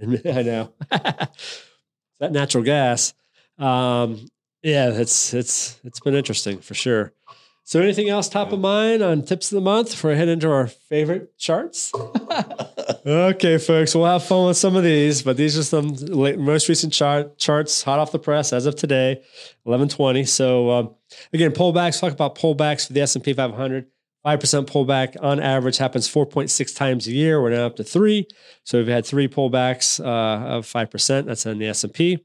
in 0.01 0.21
I 0.37 0.43
know 0.43 0.73
that 0.91 2.33
natural 2.33 2.65
gas. 2.65 3.15
Um, 3.59 4.29
yeah, 4.63 4.91
it's 4.91 5.35
it's 5.35 5.81
it's 5.85 6.01
been 6.01 6.15
interesting 6.15 6.59
for 6.59 6.75
sure. 6.75 7.13
So 7.65 7.81
anything 7.81 8.09
else 8.09 8.29
top 8.29 8.53
of 8.53 8.61
mind 8.61 9.03
on 9.03 9.23
tips 9.23 9.51
of 9.53 9.57
the 9.57 9.63
month 9.63 9.93
before 9.93 10.13
I 10.13 10.15
head 10.15 10.29
into 10.29 10.51
our 10.51 10.67
favorite 10.67 11.39
charts? 11.39 11.93
Okay, 13.05 13.59
folks, 13.59 13.95
we'll 13.97 14.07
have 14.07 14.25
fun 14.25 14.47
with 14.47 14.57
some 14.57 14.77
of 14.77 14.85
these, 14.85 15.23
but 15.23 15.37
these 15.37 15.59
are 15.59 15.65
some 15.65 15.95
late, 15.95 16.39
most 16.39 16.69
recent 16.69 16.93
chart, 16.93 17.37
charts 17.37 17.83
hot 17.83 17.99
off 17.99 18.13
the 18.13 18.19
press 18.19 18.53
as 18.53 18.65
of 18.65 18.77
today, 18.77 19.23
eleven 19.67 19.89
twenty. 19.89 20.25
So 20.25 20.71
um, 20.71 20.95
again, 21.33 21.51
pullbacks. 21.51 22.01
Talk 22.01 22.13
about 22.13 22.37
pullbacks 22.37 22.87
for 22.87 22.93
the 22.93 23.01
S 23.01 23.17
and 23.17 23.25
P 23.25 23.33
500. 23.33 23.87
Five 24.23 24.39
percent 24.39 24.69
pullback 24.69 25.17
on 25.21 25.41
average 25.41 25.79
happens 25.79 26.07
four 26.07 26.27
point 26.27 26.49
six 26.49 26.73
times 26.73 27.09
a 27.09 27.13
year. 27.13 27.43
We're 27.43 27.51
now 27.51 27.67
up 27.67 27.77
to 27.77 27.85
three, 27.85 28.29
so 28.63 28.79
we've 28.79 28.87
had 28.87 29.05
three 29.05 29.27
pullbacks 29.27 29.99
uh, 29.99 30.47
of 30.47 30.65
five 30.67 30.91
percent. 30.91 31.27
That's 31.27 31.45
on 31.45 31.59
the 31.59 31.67
S 31.67 31.83
and 31.83 31.93
P. 31.93 32.25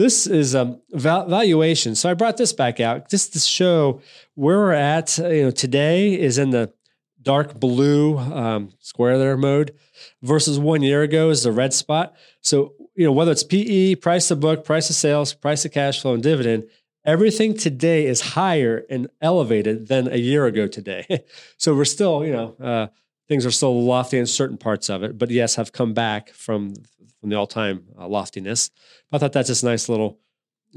This 0.00 0.26
is 0.26 0.54
val- 0.54 1.26
valuation. 1.28 1.94
So 1.94 2.08
I 2.08 2.14
brought 2.14 2.38
this 2.38 2.54
back 2.54 2.80
out 2.80 3.10
just 3.10 3.34
to 3.34 3.38
show 3.38 4.00
where 4.34 4.56
we're 4.56 4.72
at. 4.72 5.18
You 5.18 5.42
know, 5.42 5.50
today 5.50 6.18
is 6.18 6.38
in 6.38 6.48
the 6.48 6.72
dark 7.20 7.60
blue 7.60 8.16
um, 8.16 8.72
square 8.78 9.18
there 9.18 9.36
mode 9.36 9.74
versus 10.22 10.58
one 10.58 10.80
year 10.80 11.02
ago 11.02 11.28
is 11.28 11.42
the 11.42 11.52
red 11.52 11.74
spot. 11.74 12.14
So, 12.40 12.72
you 12.96 13.04
know, 13.04 13.12
whether 13.12 13.30
it's 13.30 13.42
PE, 13.42 13.96
price 13.96 14.28
to 14.28 14.36
book, 14.36 14.64
price 14.64 14.88
of 14.88 14.96
sales, 14.96 15.34
price 15.34 15.66
of 15.66 15.72
cash 15.72 16.00
flow, 16.00 16.14
and 16.14 16.22
dividend, 16.22 16.64
everything 17.04 17.52
today 17.52 18.06
is 18.06 18.22
higher 18.22 18.86
and 18.88 19.06
elevated 19.20 19.88
than 19.88 20.10
a 20.10 20.16
year 20.16 20.46
ago 20.46 20.66
today. 20.66 21.24
so 21.58 21.74
we're 21.74 21.84
still, 21.84 22.24
you 22.24 22.32
know, 22.32 22.56
uh, 22.58 22.86
things 23.28 23.44
are 23.44 23.50
still 23.50 23.84
lofty 23.84 24.16
in 24.16 24.24
certain 24.24 24.56
parts 24.56 24.88
of 24.88 25.02
it, 25.02 25.18
but 25.18 25.28
yes, 25.28 25.56
have 25.56 25.72
come 25.72 25.92
back 25.92 26.30
from 26.30 26.72
from 27.20 27.30
the 27.30 27.36
all 27.36 27.46
time 27.46 27.84
uh, 27.98 28.08
loftiness. 28.08 28.70
I 29.12 29.18
thought 29.18 29.32
that's 29.32 29.48
just 29.48 29.62
a 29.62 29.66
nice 29.66 29.88
little 29.88 30.18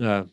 uh, 0.02 0.24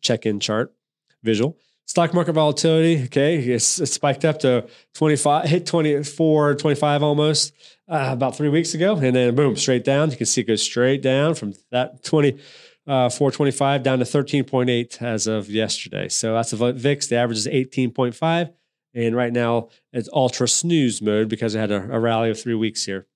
check 0.00 0.26
in 0.26 0.40
chart 0.40 0.74
visual. 1.22 1.58
Stock 1.86 2.12
market 2.12 2.34
volatility, 2.34 3.04
okay, 3.04 3.38
it's, 3.38 3.64
spiked 3.64 4.24
up 4.26 4.38
to 4.40 4.66
25, 4.94 5.46
hit 5.46 5.64
24, 5.64 6.56
25 6.56 7.02
almost 7.02 7.54
uh, 7.88 8.10
about 8.12 8.36
three 8.36 8.50
weeks 8.50 8.74
ago, 8.74 8.94
and 8.96 9.16
then 9.16 9.34
boom, 9.34 9.56
straight 9.56 9.84
down. 9.84 10.10
You 10.10 10.18
can 10.18 10.26
see 10.26 10.42
it 10.42 10.44
goes 10.44 10.62
straight 10.62 11.00
down 11.00 11.34
from 11.34 11.54
that 11.70 12.04
20, 12.04 12.38
uh, 12.86 13.08
425 13.08 13.82
down 13.82 13.98
to 14.00 14.04
13.8 14.04 15.02
as 15.02 15.26
of 15.26 15.48
yesterday. 15.48 16.08
So 16.08 16.34
that's 16.34 16.50
the 16.50 16.72
VIX. 16.72 17.06
The 17.06 17.16
average 17.16 17.38
is 17.38 17.46
18.5. 17.46 18.52
And 18.94 19.14
right 19.14 19.32
now 19.32 19.68
it's 19.92 20.08
ultra 20.12 20.48
snooze 20.48 21.00
mode 21.00 21.28
because 21.28 21.54
it 21.54 21.58
had 21.58 21.70
a, 21.70 21.88
a 21.90 22.00
rally 22.00 22.30
of 22.30 22.40
three 22.40 22.54
weeks 22.54 22.84
here. 22.84 23.06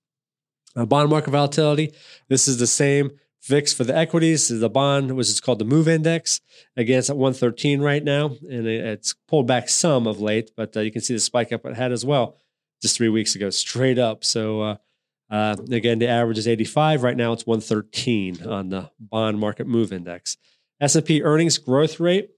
Uh, 0.75 0.85
bond 0.85 1.09
market 1.09 1.31
volatility. 1.31 1.93
This 2.29 2.47
is 2.47 2.57
the 2.57 2.67
same 2.67 3.11
VIX 3.43 3.73
for 3.73 3.83
the 3.83 3.95
equities. 3.95 4.49
Is 4.49 4.59
The 4.59 4.69
bond, 4.69 5.15
which 5.15 5.29
is 5.29 5.41
called 5.41 5.59
the 5.59 5.65
MOVE 5.65 5.87
Index. 5.87 6.41
Again, 6.77 6.99
it's 6.99 7.09
at 7.09 7.17
113 7.17 7.81
right 7.81 8.03
now, 8.03 8.31
and 8.49 8.67
it's 8.67 9.13
pulled 9.27 9.47
back 9.47 9.69
some 9.69 10.07
of 10.07 10.19
late, 10.19 10.51
but 10.55 10.75
uh, 10.75 10.79
you 10.79 10.91
can 10.91 11.01
see 11.01 11.13
the 11.13 11.19
spike 11.19 11.51
up 11.51 11.65
it 11.65 11.75
had 11.75 11.91
as 11.91 12.05
well 12.05 12.37
just 12.81 12.97
three 12.97 13.09
weeks 13.09 13.35
ago, 13.35 13.49
straight 13.49 13.97
up. 13.97 14.23
So 14.23 14.61
uh, 14.61 14.75
uh, 15.29 15.55
again, 15.71 15.99
the 15.99 16.07
average 16.07 16.37
is 16.37 16.47
85 16.47 17.01
right 17.01 17.17
now. 17.17 17.33
It's 17.33 17.47
113 17.47 18.45
on 18.45 18.69
the 18.69 18.91
bond 18.99 19.39
market 19.39 19.67
MOVE 19.67 19.93
Index. 19.93 20.37
S&P 20.81 21.23
earnings 21.23 21.57
growth 21.57 21.99
rate 21.99 22.31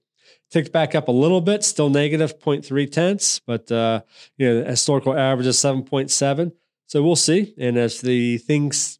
ticked 0.50 0.72
back 0.72 0.94
up 0.94 1.08
a 1.08 1.12
little 1.12 1.40
bit, 1.40 1.64
still 1.64 1.90
negative 1.90 2.38
0.3 2.38 2.90
tenths, 2.90 3.40
but 3.40 3.70
uh, 3.72 4.02
you 4.36 4.46
know, 4.46 4.62
the 4.62 4.70
historical 4.70 5.16
average 5.16 5.46
is 5.46 5.56
7.7. 5.56 6.52
So 6.86 7.02
we'll 7.02 7.16
see. 7.16 7.54
And 7.58 7.76
as 7.76 8.00
the 8.00 8.38
things 8.38 8.98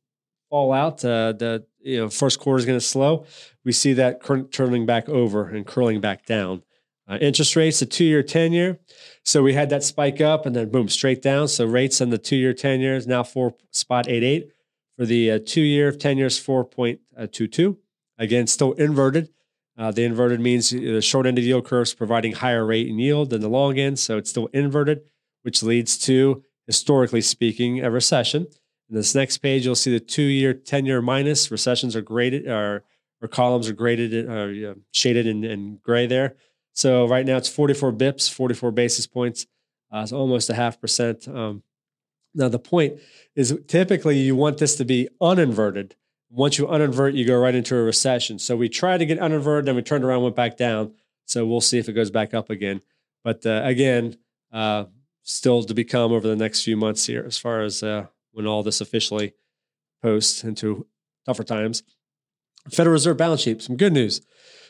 fall 0.50 0.72
out, 0.72 1.04
uh, 1.04 1.32
the 1.32 1.66
you 1.80 1.98
know 1.98 2.08
first 2.08 2.40
quarter 2.40 2.58
is 2.58 2.66
going 2.66 2.78
to 2.78 2.84
slow. 2.84 3.26
We 3.64 3.72
see 3.72 3.92
that 3.94 4.22
turning 4.52 4.86
back 4.86 5.08
over 5.08 5.48
and 5.48 5.66
curling 5.66 6.00
back 6.00 6.26
down. 6.26 6.62
Uh, 7.08 7.18
interest 7.20 7.54
rates, 7.54 7.78
the 7.78 7.86
two-year, 7.86 8.22
ten-year. 8.22 8.80
So 9.24 9.40
we 9.40 9.54
had 9.54 9.70
that 9.70 9.84
spike 9.84 10.20
up 10.20 10.44
and 10.44 10.56
then 10.56 10.70
boom, 10.70 10.88
straight 10.88 11.22
down. 11.22 11.46
So 11.46 11.64
rates 11.64 12.00
on 12.00 12.10
the 12.10 12.18
two-year, 12.18 12.52
ten 12.52 12.80
years 12.80 13.06
now 13.06 13.22
four 13.22 13.54
spot 13.70 14.08
eight 14.08 14.24
eight 14.24 14.50
for 14.96 15.06
the 15.06 15.30
uh, 15.30 15.38
two-year, 15.44 15.92
ten 15.92 16.18
years 16.18 16.38
four 16.38 16.64
point 16.64 17.00
uh, 17.16 17.28
two 17.30 17.46
two. 17.46 17.78
Again, 18.18 18.46
still 18.48 18.72
inverted. 18.72 19.28
Uh, 19.78 19.92
the 19.92 20.04
inverted 20.04 20.40
means 20.40 20.70
the 20.70 21.02
short 21.02 21.26
end 21.26 21.38
of 21.38 21.44
the 21.44 21.48
yield 21.48 21.66
curve 21.66 21.82
is 21.82 21.94
providing 21.94 22.32
higher 22.32 22.64
rate 22.64 22.88
and 22.88 22.98
yield 22.98 23.30
than 23.30 23.42
the 23.42 23.48
long 23.48 23.78
end, 23.78 23.98
so 23.98 24.16
it's 24.16 24.30
still 24.30 24.46
inverted, 24.54 25.02
which 25.42 25.62
leads 25.62 25.98
to, 25.98 26.42
historically 26.66 27.20
speaking, 27.20 27.84
a 27.84 27.90
recession. 27.90 28.46
In 28.88 28.96
this 28.96 29.14
next 29.14 29.38
page, 29.38 29.64
you'll 29.64 29.74
see 29.74 29.92
the 29.92 30.00
two-year, 30.00 30.54
ten-year 30.54 31.02
minus 31.02 31.50
recessions 31.50 31.96
are 31.96 32.02
graded, 32.02 32.46
or, 32.46 32.84
or 33.20 33.28
columns 33.28 33.68
are 33.68 33.74
graded, 33.74 34.28
or 34.28 34.70
uh, 34.70 34.74
shaded 34.92 35.26
in, 35.26 35.44
in, 35.44 35.78
gray 35.82 36.06
there. 36.06 36.36
So 36.72 37.08
right 37.08 37.26
now 37.26 37.36
it's 37.36 37.48
44 37.48 37.92
bips, 37.92 38.30
44 38.30 38.70
basis 38.70 39.06
points. 39.06 39.46
Uh, 39.92 40.00
it's 40.00 40.12
almost 40.12 40.50
a 40.50 40.54
half 40.54 40.80
percent. 40.80 41.26
Um, 41.26 41.62
now 42.34 42.48
the 42.48 42.58
point 42.58 43.00
is 43.34 43.58
typically 43.66 44.18
you 44.18 44.36
want 44.36 44.58
this 44.58 44.76
to 44.76 44.84
be 44.84 45.08
uninverted. 45.20 45.92
Once 46.28 46.58
you 46.58 46.66
uninvert, 46.66 47.14
you 47.14 47.24
go 47.24 47.38
right 47.38 47.54
into 47.54 47.76
a 47.76 47.82
recession. 47.82 48.38
So 48.38 48.56
we 48.56 48.68
tried 48.68 48.98
to 48.98 49.06
get 49.06 49.18
uninverted, 49.18 49.64
then 49.66 49.76
we 49.76 49.82
turned 49.82 50.04
around, 50.04 50.22
went 50.22 50.36
back 50.36 50.56
down. 50.56 50.92
So 51.24 51.46
we'll 51.46 51.60
see 51.60 51.78
if 51.78 51.88
it 51.88 51.94
goes 51.94 52.10
back 52.10 52.34
up 52.34 52.50
again. 52.50 52.82
But 53.24 53.44
uh, 53.46 53.62
again, 53.64 54.16
uh, 54.52 54.84
still 55.26 55.62
to 55.64 55.74
become 55.74 56.12
over 56.12 56.26
the 56.26 56.36
next 56.36 56.62
few 56.62 56.76
months 56.76 57.06
here 57.06 57.24
as 57.26 57.36
far 57.36 57.60
as 57.62 57.82
uh, 57.82 58.06
when 58.30 58.46
all 58.46 58.62
this 58.62 58.80
officially 58.80 59.34
posts 60.00 60.44
into 60.44 60.86
tougher 61.26 61.42
times. 61.42 61.82
Federal 62.70 62.92
Reserve 62.92 63.16
balance 63.16 63.42
sheet, 63.42 63.60
some 63.60 63.76
good 63.76 63.92
news. 63.92 64.20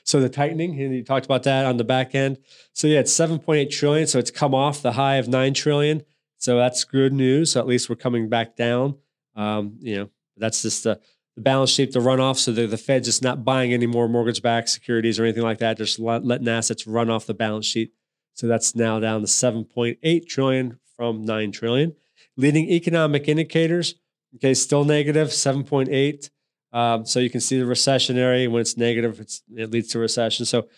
So 0.03 0.19
the 0.19 0.29
tightening, 0.29 0.81
and 0.81 0.95
you 0.95 1.05
talked 1.05 1.27
about 1.27 1.42
that 1.42 1.66
on 1.66 1.77
the 1.77 1.85
back 1.85 2.14
end. 2.14 2.38
So 2.73 2.87
yeah, 2.87 3.01
it's 3.01 3.12
7.8 3.12 3.71
trillion. 3.71 4.07
So 4.07 4.19
it's 4.19 4.31
come 4.31 4.55
off 4.55 4.81
the 4.81 4.92
high 4.92 5.16
of 5.16 5.29
9 5.29 5.53
trillion. 5.53 6.03
So 6.38 6.57
that's 6.57 6.85
good 6.85 7.12
news. 7.12 7.53
So 7.53 7.61
at 7.61 7.66
least 7.66 7.90
we're 7.90 7.97
coming 7.97 8.29
back 8.29 8.57
down. 8.57 8.97
Um, 9.35 9.77
you 9.81 9.97
know, 9.97 10.11
that's 10.37 10.62
just 10.62 10.85
the, 10.85 11.01
the 11.35 11.42
balance 11.42 11.71
sheet, 11.71 11.92
the 11.92 11.99
runoff. 11.99 12.37
So 12.37 12.53
the, 12.53 12.66
the 12.66 12.79
Fed's 12.79 13.09
just 13.09 13.23
not 13.23 13.45
buying 13.45 13.73
any 13.73 13.87
more 13.87 14.09
mortgage 14.09 14.40
backed 14.40 14.71
securities 14.71 15.19
or 15.19 15.25
anything 15.25 15.42
like 15.42 15.59
that, 15.59 15.77
just 15.77 15.99
letting 15.99 16.49
assets 16.49 16.87
run 16.87 17.11
off 17.11 17.27
the 17.27 17.35
balance 17.35 17.66
sheet. 17.66 17.92
So 18.37 18.46
that's 18.46 18.75
now 18.75 19.01
down 19.01 19.22
to 19.22 19.27
7.8 19.27 20.29
trillion 20.29 20.79
from 20.94 21.25
9 21.25 21.53
trillion. 21.53 21.94
Leading 22.37 22.68
economic 22.68 23.29
indicators, 23.29 23.94
okay, 24.37 24.53
still 24.53 24.85
negative, 24.85 25.29
7.8. 25.29 26.31
Um, 26.70 27.07
so 27.07 27.18
you 27.18 27.31
can 27.31 27.40
see 27.40 27.59
the 27.59 27.64
recessionary 27.64 28.51
when 28.51 28.61
it's 28.61 28.77
negative, 28.77 29.20
it's, 29.20 29.42
it 29.55 29.70
leads 29.70 29.88
to 29.88 29.99
recession. 29.99 30.44
So, 30.44 30.68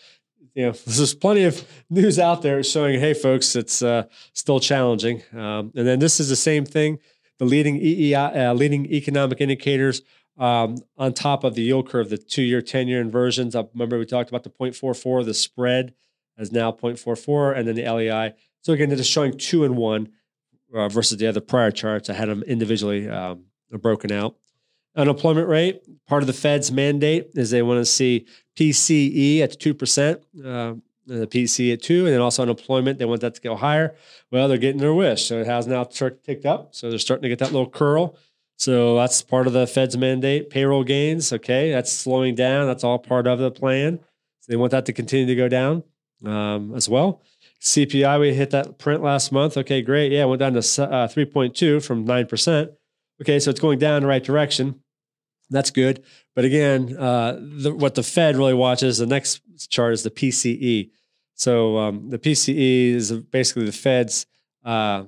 you 0.55 0.67
know, 0.67 0.73
there's 0.87 1.15
plenty 1.15 1.45
of 1.45 1.67
news 1.91 2.21
out 2.21 2.43
there 2.43 2.63
showing, 2.63 3.01
hey, 3.01 3.13
folks, 3.13 3.57
it's 3.57 3.83
uh, 3.83 4.05
still 4.35 4.61
challenging. 4.61 5.25
Um, 5.33 5.73
and 5.75 5.85
then 5.85 5.99
this 5.99 6.21
is 6.21 6.29
the 6.29 6.37
same 6.37 6.65
thing. 6.65 7.01
The 7.39 7.45
leading 7.45 7.81
EEI, 7.81 8.51
uh, 8.51 8.55
leading 8.55 8.87
economic 8.87 9.41
indicators 9.41 10.03
um, 10.39 10.77
on 10.97 11.13
top 11.13 11.43
of 11.43 11.57
the 11.57 11.63
yield 11.63 11.89
curve, 11.89 12.09
the 12.09 12.19
two-year, 12.19 12.63
ten-year 12.63 13.01
inversions. 13.01 13.57
I 13.57 13.65
remember 13.73 13.99
we 13.99 14.07
talked 14.07 14.31
about 14.31 14.45
the 14.45 14.51
0.44. 14.51 15.25
The 15.25 15.35
spread 15.35 15.95
is 16.39 16.53
now 16.53 16.73
0.44, 16.73 17.57
and 17.57 17.69
then 17.69 17.75
the 17.75 17.91
LEI. 17.91 18.35
So 18.63 18.73
again, 18.73 18.89
they're 18.89 18.99
just 18.99 19.11
showing 19.11 19.37
two 19.37 19.65
and 19.65 19.77
one 19.77 20.11
uh, 20.75 20.89
versus 20.89 21.19
the 21.19 21.27
other 21.27 21.41
prior 21.41 21.71
charts. 21.71 22.11
I 22.11 22.15
had 22.15 22.29
them 22.29 22.43
individually 22.43 23.09
um, 23.09 23.45
broken 23.71 24.13
out. 24.13 24.37
Unemployment 24.97 25.49
rate, 25.49 25.83
part 26.07 26.23
of 26.23 26.27
the 26.27 26.33
Fed's 26.33 26.73
mandate 26.73 27.31
is 27.35 27.51
they 27.51 27.63
want 27.63 27.79
to 27.79 27.85
see 27.85 28.27
PCE 28.57 29.41
at 29.41 29.59
2%, 29.59 30.15
uh, 30.45 30.75
the 31.07 31.27
PCE 31.27 31.73
at 31.73 31.83
2 31.83 32.07
and 32.07 32.15
then 32.15 32.21
also 32.21 32.43
unemployment, 32.43 32.99
they 32.99 33.05
want 33.05 33.21
that 33.21 33.35
to 33.35 33.41
go 33.41 33.55
higher. 33.55 33.95
Well, 34.31 34.49
they're 34.49 34.59
getting 34.59 34.81
their 34.81 34.95
wish. 34.95 35.27
So 35.27 35.39
it 35.41 35.47
has 35.47 35.67
now 35.67 35.85
ticked 35.85 36.45
up. 36.45 36.75
So 36.75 36.91
they're 36.91 36.99
starting 36.99 37.23
to 37.23 37.29
get 37.29 37.39
that 37.39 37.53
little 37.53 37.71
curl. 37.71 38.17
So 38.57 38.97
that's 38.97 39.23
part 39.23 39.47
of 39.47 39.53
the 39.53 39.69
Fed's 39.69 39.97
mandate. 39.97 40.51
Payroll 40.51 40.83
gains, 40.83 41.33
okay, 41.33 41.71
that's 41.71 41.93
slowing 41.93 42.35
down. 42.35 42.67
That's 42.67 42.83
all 42.83 42.99
part 42.99 43.29
of 43.29 43.39
the 43.39 43.53
plan. 43.53 44.01
So 44.41 44.53
they 44.53 44.57
want 44.57 44.73
that 44.73 44.85
to 44.87 44.93
continue 44.93 45.27
to 45.27 45.37
go 45.37 45.49
down 45.49 45.85
um, 46.25 46.75
as 46.75 46.89
well. 46.89 47.23
CPI, 47.61 48.21
we 48.21 48.35
hit 48.35 48.51
that 48.51 48.79
print 48.79 49.03
last 49.03 49.33
month. 49.33 49.57
Okay, 49.57 49.83
great. 49.83 50.13
Yeah, 50.13 50.25
went 50.27 50.41
down 50.41 50.53
to 50.53 50.59
uh, 50.59 51.09
3.2 51.09 51.85
from 51.85 52.07
9%. 52.07 52.69
Okay, 53.21 53.41
so 53.41 53.51
it's 53.51 53.61
going 53.61 53.79
down 53.79 54.03
the 54.03 54.09
right 54.09 54.23
direction. 54.23 54.81
That's 55.51 55.71
good. 55.71 56.05
But 56.37 56.45
again, 56.45 56.97
uh, 56.97 57.39
the, 57.41 57.75
what 57.75 57.95
the 57.95 58.03
Fed 58.03 58.37
really 58.37 58.55
watches, 58.55 58.99
the 58.99 59.07
next 59.07 59.41
chart 59.71 59.93
is 59.93 60.03
the 60.03 60.11
PCE. 60.11 60.91
So 61.35 61.79
um, 61.79 62.11
the 62.11 62.19
PCE 62.19 62.91
is 62.95 63.13
basically 63.13 63.65
the 63.65 63.73
Fed's 63.73 64.27
uh, 64.65 65.05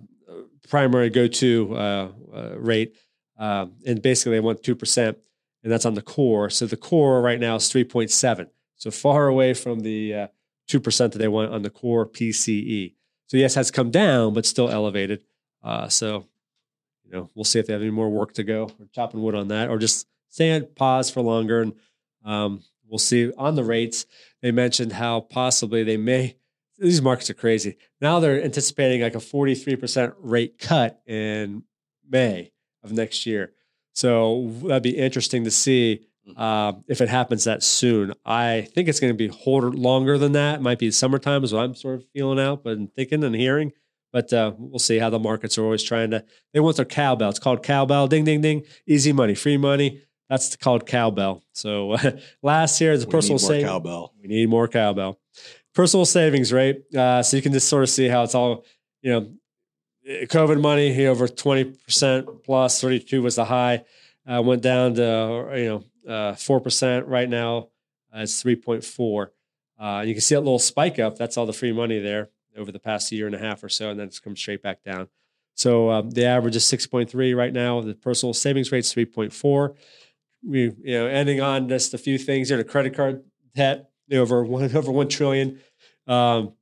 primary 0.68 1.10
go 1.10 1.26
to 1.26 1.76
uh, 1.76 2.08
uh, 2.34 2.58
rate. 2.58 2.96
Um, 3.38 3.74
and 3.86 4.02
basically, 4.02 4.32
they 4.32 4.40
want 4.40 4.62
2%, 4.62 5.08
and 5.08 5.72
that's 5.72 5.86
on 5.86 5.94
the 5.94 6.02
core. 6.02 6.50
So 6.50 6.66
the 6.66 6.76
core 6.76 7.22
right 7.22 7.40
now 7.40 7.56
is 7.56 7.70
3.7. 7.70 8.48
So 8.76 8.90
far 8.90 9.28
away 9.28 9.54
from 9.54 9.80
the 9.80 10.14
uh, 10.14 10.26
2% 10.70 11.12
that 11.12 11.18
they 11.18 11.28
want 11.28 11.52
on 11.52 11.62
the 11.62 11.70
core 11.70 12.06
PCE. 12.06 12.94
So 13.26 13.36
yes, 13.36 13.54
has 13.54 13.70
come 13.70 13.90
down, 13.90 14.34
but 14.34 14.46
still 14.46 14.68
elevated. 14.68 15.24
Uh, 15.62 15.88
so, 15.88 16.26
you 17.04 17.12
know, 17.12 17.30
we'll 17.34 17.44
see 17.44 17.58
if 17.58 17.66
they 17.66 17.72
have 17.72 17.82
any 17.82 17.90
more 17.90 18.10
work 18.10 18.34
to 18.34 18.42
go 18.42 18.64
or 18.64 18.86
chopping 18.94 19.22
wood 19.22 19.34
on 19.34 19.48
that 19.48 19.68
or 19.68 19.78
just 19.78 20.06
stay 20.28 20.54
on 20.54 20.66
pause 20.74 21.10
for 21.10 21.20
longer. 21.20 21.62
And 21.62 21.72
um, 22.24 22.62
we'll 22.88 22.98
see 22.98 23.32
on 23.36 23.54
the 23.54 23.64
rates. 23.64 24.06
They 24.42 24.52
mentioned 24.52 24.92
how 24.92 25.20
possibly 25.20 25.82
they 25.84 25.96
may, 25.96 26.36
these 26.78 27.02
markets 27.02 27.30
are 27.30 27.34
crazy. 27.34 27.76
Now 28.00 28.20
they're 28.20 28.42
anticipating 28.42 29.02
like 29.02 29.14
a 29.14 29.18
43% 29.18 30.14
rate 30.18 30.58
cut 30.58 31.00
in 31.06 31.64
May. 32.08 32.52
of 32.82 32.92
next 32.92 33.26
year. 33.26 33.52
So 33.92 34.50
that'd 34.62 34.82
be 34.82 34.96
interesting 34.96 35.44
to 35.44 35.50
see 35.50 36.06
uh, 36.36 36.72
if 36.88 37.00
it 37.00 37.08
happens 37.08 37.44
that 37.44 37.62
soon. 37.62 38.14
I 38.24 38.62
think 38.74 38.88
it's 38.88 39.00
going 39.00 39.12
to 39.12 39.16
be 39.16 39.28
hold 39.28 39.74
longer 39.74 40.18
than 40.18 40.32
that. 40.32 40.56
It 40.56 40.62
might 40.62 40.78
be 40.78 40.90
summertime 40.90 41.44
is 41.44 41.52
what 41.52 41.64
I'm 41.64 41.74
sort 41.74 41.96
of 41.96 42.04
feeling 42.12 42.38
out, 42.40 42.62
but 42.64 42.78
thinking 42.94 43.24
and 43.24 43.34
hearing. 43.34 43.72
But 44.12 44.32
uh, 44.32 44.52
we'll 44.58 44.78
see 44.80 44.98
how 44.98 45.10
the 45.10 45.18
markets 45.20 45.56
are 45.56 45.64
always 45.64 45.82
trying 45.84 46.10
to. 46.10 46.24
They 46.52 46.60
want 46.60 46.76
their 46.76 46.84
cowbell. 46.84 47.30
It's 47.30 47.38
called 47.38 47.62
cowbell. 47.62 48.08
Ding, 48.08 48.24
ding, 48.24 48.40
ding. 48.40 48.64
Easy 48.86 49.12
money, 49.12 49.34
free 49.34 49.56
money. 49.56 50.02
That's 50.28 50.56
called 50.56 50.86
cowbell. 50.86 51.42
So 51.52 51.92
uh, 51.92 52.12
last 52.42 52.80
year, 52.80 52.96
the 52.96 53.06
We 53.06 53.10
personal 53.10 53.38
need 53.38 53.42
more 53.42 53.48
savings. 53.50 53.68
cowbell. 53.68 54.14
We 54.20 54.28
need 54.28 54.48
more 54.48 54.68
cowbell. 54.68 55.20
Personal 55.74 56.04
savings 56.06 56.52
rate. 56.52 56.82
Uh, 56.94 57.22
so 57.22 57.36
you 57.36 57.42
can 57.42 57.52
just 57.52 57.68
sort 57.68 57.82
of 57.84 57.88
see 57.90 58.08
how 58.08 58.24
it's 58.24 58.34
all, 58.34 58.64
you 59.02 59.12
know, 59.12 59.32
COVID 60.08 60.60
money 60.60 60.92
here 60.92 61.10
over 61.10 61.28
20% 61.28 62.42
plus, 62.44 62.80
32 62.80 63.22
was 63.22 63.36
the 63.36 63.44
high. 63.44 63.84
Uh, 64.26 64.42
went 64.42 64.62
down 64.62 64.94
to, 64.94 65.50
you 65.56 65.64
know, 65.66 65.84
uh, 66.06 66.32
4% 66.32 67.04
right 67.06 67.28
now. 67.28 67.68
Uh, 68.14 68.20
it's 68.20 68.42
3.4. 68.42 69.28
Uh, 69.78 70.02
you 70.02 70.14
can 70.14 70.20
see 70.20 70.34
that 70.34 70.40
little 70.40 70.58
spike 70.58 70.98
up. 70.98 71.16
That's 71.16 71.36
all 71.36 71.46
the 71.46 71.52
free 71.52 71.72
money 71.72 71.98
there 71.98 72.30
over 72.56 72.72
the 72.72 72.78
past 72.78 73.10
year 73.12 73.26
and 73.26 73.34
a 73.34 73.38
half 73.38 73.62
or 73.62 73.68
so. 73.68 73.90
And 73.90 73.98
then 73.98 74.08
it's 74.08 74.18
come 74.18 74.36
straight 74.36 74.62
back 74.62 74.82
down. 74.82 75.08
So 75.54 75.90
um, 75.90 76.10
the 76.10 76.24
average 76.24 76.56
is 76.56 76.64
6.3 76.64 77.36
right 77.36 77.52
now. 77.52 77.80
The 77.80 77.94
personal 77.94 78.34
savings 78.34 78.72
rate 78.72 78.80
is 78.80 78.94
3.4. 78.94 79.74
We, 80.42 80.60
you 80.62 80.98
know, 80.98 81.06
ending 81.06 81.40
on 81.40 81.68
just 81.68 81.92
a 81.94 81.98
few 81.98 82.18
things 82.18 82.48
here. 82.48 82.56
The 82.56 82.64
credit 82.64 82.94
card 82.94 83.24
debt 83.54 83.90
over 84.12 84.42
one 84.44 84.74
over 84.76 84.90
one 84.90 85.08
trillion. 85.08 85.60
Um, 86.06 86.54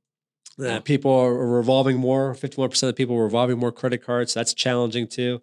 uh, 0.63 0.81
people 0.81 1.11
are 1.11 1.33
revolving 1.33 1.97
more. 1.97 2.33
Fifty-one 2.33 2.69
percent 2.69 2.89
of 2.89 2.95
people 2.95 3.15
are 3.15 3.23
revolving 3.23 3.57
more 3.57 3.71
credit 3.71 4.03
cards. 4.03 4.33
That's 4.33 4.53
challenging 4.53 5.07
too. 5.07 5.41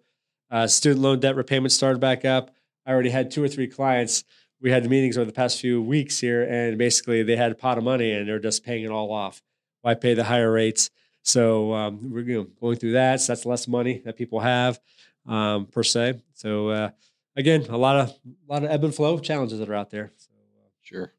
Uh, 0.51 0.67
student 0.67 1.01
loan 1.01 1.19
debt 1.19 1.35
repayment 1.35 1.71
started 1.71 1.99
back 1.99 2.23
up. 2.23 2.51
I 2.87 2.91
already 2.91 3.09
had 3.09 3.29
two 3.29 3.43
or 3.43 3.47
three 3.49 3.67
clients. 3.67 4.23
We 4.61 4.71
had 4.71 4.89
meetings 4.89 5.17
over 5.17 5.25
the 5.25 5.33
past 5.33 5.59
few 5.61 5.81
weeks 5.81 6.19
here, 6.19 6.43
and 6.43 6.77
basically 6.77 7.21
they 7.21 7.35
had 7.35 7.51
a 7.51 7.55
pot 7.55 7.77
of 7.77 7.83
money 7.83 8.11
and 8.13 8.27
they're 8.27 8.39
just 8.39 8.63
paying 8.65 8.83
it 8.85 8.89
all 8.89 9.11
off. 9.11 9.43
Why 9.81 9.93
pay 9.93 10.15
the 10.15 10.23
higher 10.23 10.51
rates? 10.51 10.89
So 11.21 11.73
um, 11.73 12.11
we're 12.11 12.21
you 12.21 12.37
know, 12.37 12.43
going 12.59 12.77
through 12.77 12.93
that. 12.93 13.21
So 13.21 13.33
that's 13.33 13.45
less 13.45 13.67
money 13.67 14.01
that 14.05 14.15
people 14.17 14.39
have 14.39 14.79
um, 15.27 15.65
per 15.65 15.83
se. 15.83 16.21
So 16.33 16.69
uh, 16.69 16.89
again, 17.35 17.65
a 17.69 17.77
lot 17.77 17.97
of 17.97 18.09
a 18.09 18.51
lot 18.51 18.63
of 18.63 18.71
ebb 18.71 18.83
and 18.85 18.95
flow 18.95 19.19
challenges 19.19 19.59
that 19.59 19.69
are 19.69 19.75
out 19.75 19.91
there. 19.91 20.11
So, 20.15 20.29
uh, 20.33 20.69
Sure. 20.81 21.13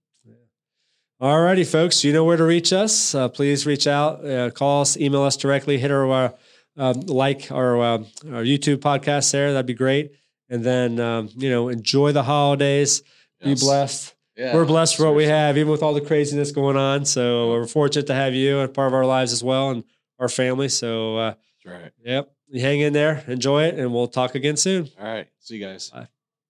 all 1.21 1.41
righty, 1.43 1.65
folks. 1.65 2.03
You 2.03 2.13
know 2.15 2.25
where 2.25 2.39
to 2.39 2.45
reach 2.45 2.73
us. 2.73 3.15
Uh, 3.15 3.29
please 3.29 3.67
reach 3.67 3.87
out, 3.87 4.25
uh, 4.25 4.51
call 4.51 4.81
us, 4.81 4.97
email 4.97 5.23
us 5.23 5.37
directly, 5.37 5.77
hit 5.79 5.91
our 5.91 6.11
uh, 6.11 6.31
um, 6.77 7.01
like 7.03 7.53
our 7.53 7.79
uh, 7.79 7.99
our 8.33 8.43
YouTube 8.45 8.79
podcast 8.79 9.31
there. 9.33 9.53
That'd 9.53 9.67
be 9.67 9.75
great. 9.75 10.13
And 10.51 10.65
then 10.65 10.99
um, 11.01 11.29
you 11.37 11.51
know, 11.51 11.69
enjoy 11.69 12.13
the 12.13 12.23
holidays. 12.23 13.03
Yes. 13.41 13.61
Be 13.61 13.67
blessed. 13.67 14.15
Yeah, 14.37 14.55
We're 14.55 14.65
blessed 14.67 14.97
for 14.97 15.07
what 15.07 15.17
we 15.17 15.25
have, 15.25 15.59
even 15.59 15.69
with 15.71 15.83
all 15.83 15.93
the 15.95 16.01
craziness 16.01 16.53
going 16.53 16.77
on. 16.77 17.05
So 17.05 17.51
we're 17.51 17.67
fortunate 17.67 18.07
to 18.07 18.15
have 18.15 18.35
you 18.35 18.61
and 18.61 18.73
part 18.73 18.87
of 18.87 18.95
our 18.95 19.05
lives 19.05 19.33
as 19.33 19.43
well, 19.43 19.71
and 19.71 19.83
our 20.21 20.29
family. 20.29 20.69
So 20.69 21.17
uh, 21.17 21.35
That's 21.65 21.83
right. 21.83 21.91
yep, 22.05 22.31
you 22.49 22.61
hang 22.61 22.79
in 22.81 22.93
there, 22.93 23.25
enjoy 23.27 23.65
it, 23.65 23.77
and 23.79 23.93
we'll 23.93 24.07
talk 24.07 24.37
again 24.37 24.57
soon. 24.57 24.89
All 24.99 25.07
right. 25.07 25.27
See 25.41 25.57
you 25.57 25.67
guys. 25.67 25.91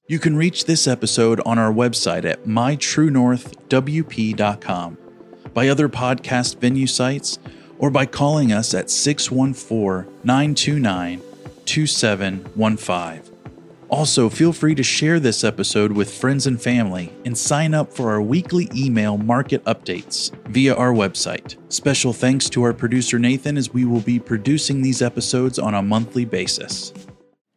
You 0.07 0.19
can 0.19 0.37
reach 0.37 0.67
this 0.67 0.87
episode 0.87 1.41
on 1.47 1.59
our 1.59 1.73
website 1.73 2.25
at 2.25 2.45
mytruenorthwp.com, 2.45 4.99
by 5.55 5.69
other 5.69 5.89
podcast 5.89 6.57
venue 6.59 6.87
sites, 6.87 7.39
or 7.79 7.91
by 7.91 8.05
calling 8.07 8.53
us 8.53 8.75
at 8.75 8.91
614 8.91 10.13
929 10.25 11.23
2715. 11.65 13.28
Also, 13.91 14.29
feel 14.29 14.53
free 14.53 14.75
to 14.75 14.83
share 14.83 15.19
this 15.19 15.43
episode 15.43 15.93
with 15.93 16.13
friends 16.13 16.47
and 16.47 16.61
family 16.61 17.11
and 17.25 17.39
sign 17.39 17.73
up 17.73 17.91
for 17.93 18.11
our 18.11 18.21
weekly 18.21 18.69
email 18.75 19.17
market 19.17 19.65
updates 19.65 20.31
via 20.49 20.75
our 20.75 20.93
website. 20.93 21.57
Special 21.73 22.13
thanks 22.13 22.51
to 22.51 22.63
our 22.63 22.75
producer 22.75 23.19
Nathan 23.19 23.57
as 23.57 23.73
we 23.73 23.87
will 23.87 24.01
be 24.01 24.19
producing 24.19 24.83
these 24.83 25.01
episodes 25.01 25.59
on 25.59 25.75
a 25.75 25.83
monthly 25.83 26.27
basis. 26.27 26.93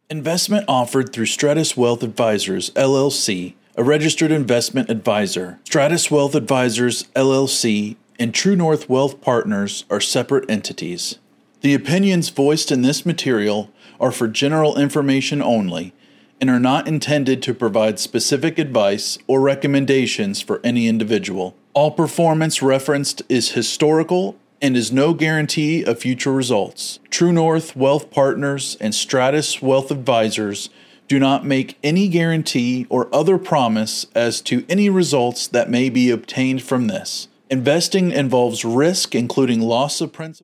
Investment 0.09 0.63
offered 0.69 1.11
through 1.11 1.25
Stratus 1.25 1.75
Wealth 1.75 2.01
Advisors, 2.01 2.69
LLC, 2.71 3.55
a 3.75 3.83
registered 3.83 4.31
investment 4.31 4.89
advisor. 4.89 5.59
Stratus 5.65 6.09
Wealth 6.09 6.35
Advisors, 6.35 7.03
LLC, 7.15 7.97
and 8.17 8.33
True 8.33 8.55
North 8.55 8.87
Wealth 8.87 9.19
Partners 9.19 9.83
are 9.89 10.01
separate 10.01 10.49
entities. 10.49 11.17
The 11.59 11.73
opinions 11.73 12.29
voiced 12.29 12.71
in 12.71 12.83
this 12.83 13.05
material 13.05 13.69
are 13.99 14.11
for 14.11 14.27
general 14.27 14.77
information 14.79 15.41
only 15.41 15.93
and 16.41 16.49
are 16.49 16.59
not 16.59 16.87
intended 16.87 17.43
to 17.43 17.53
provide 17.53 17.99
specific 17.99 18.57
advice 18.57 19.19
or 19.27 19.39
recommendations 19.39 20.41
for 20.41 20.59
any 20.63 20.87
individual. 20.87 21.55
All 21.73 21.91
performance 21.91 22.63
referenced 22.63 23.21
is 23.29 23.51
historical 23.51 24.35
and 24.59 24.75
is 24.75 24.91
no 24.91 25.13
guarantee 25.13 25.83
of 25.83 25.99
future 25.99 26.33
results. 26.33 26.99
True 27.11 27.31
North 27.31 27.75
Wealth 27.75 28.09
Partners 28.09 28.75
and 28.81 28.93
Stratus 28.93 29.61
Wealth 29.61 29.91
Advisors 29.91 30.69
do 31.07 31.19
not 31.19 31.45
make 31.45 31.77
any 31.83 32.07
guarantee 32.07 32.87
or 32.89 33.13
other 33.13 33.37
promise 33.37 34.07
as 34.15 34.41
to 34.41 34.65
any 34.67 34.89
results 34.89 35.47
that 35.47 35.69
may 35.69 35.89
be 35.89 36.09
obtained 36.09 36.63
from 36.63 36.87
this. 36.87 37.27
Investing 37.49 38.11
involves 38.11 38.63
risk, 38.63 39.13
including 39.13 39.61
loss 39.61 39.99
of 39.99 40.13
principal. 40.13 40.39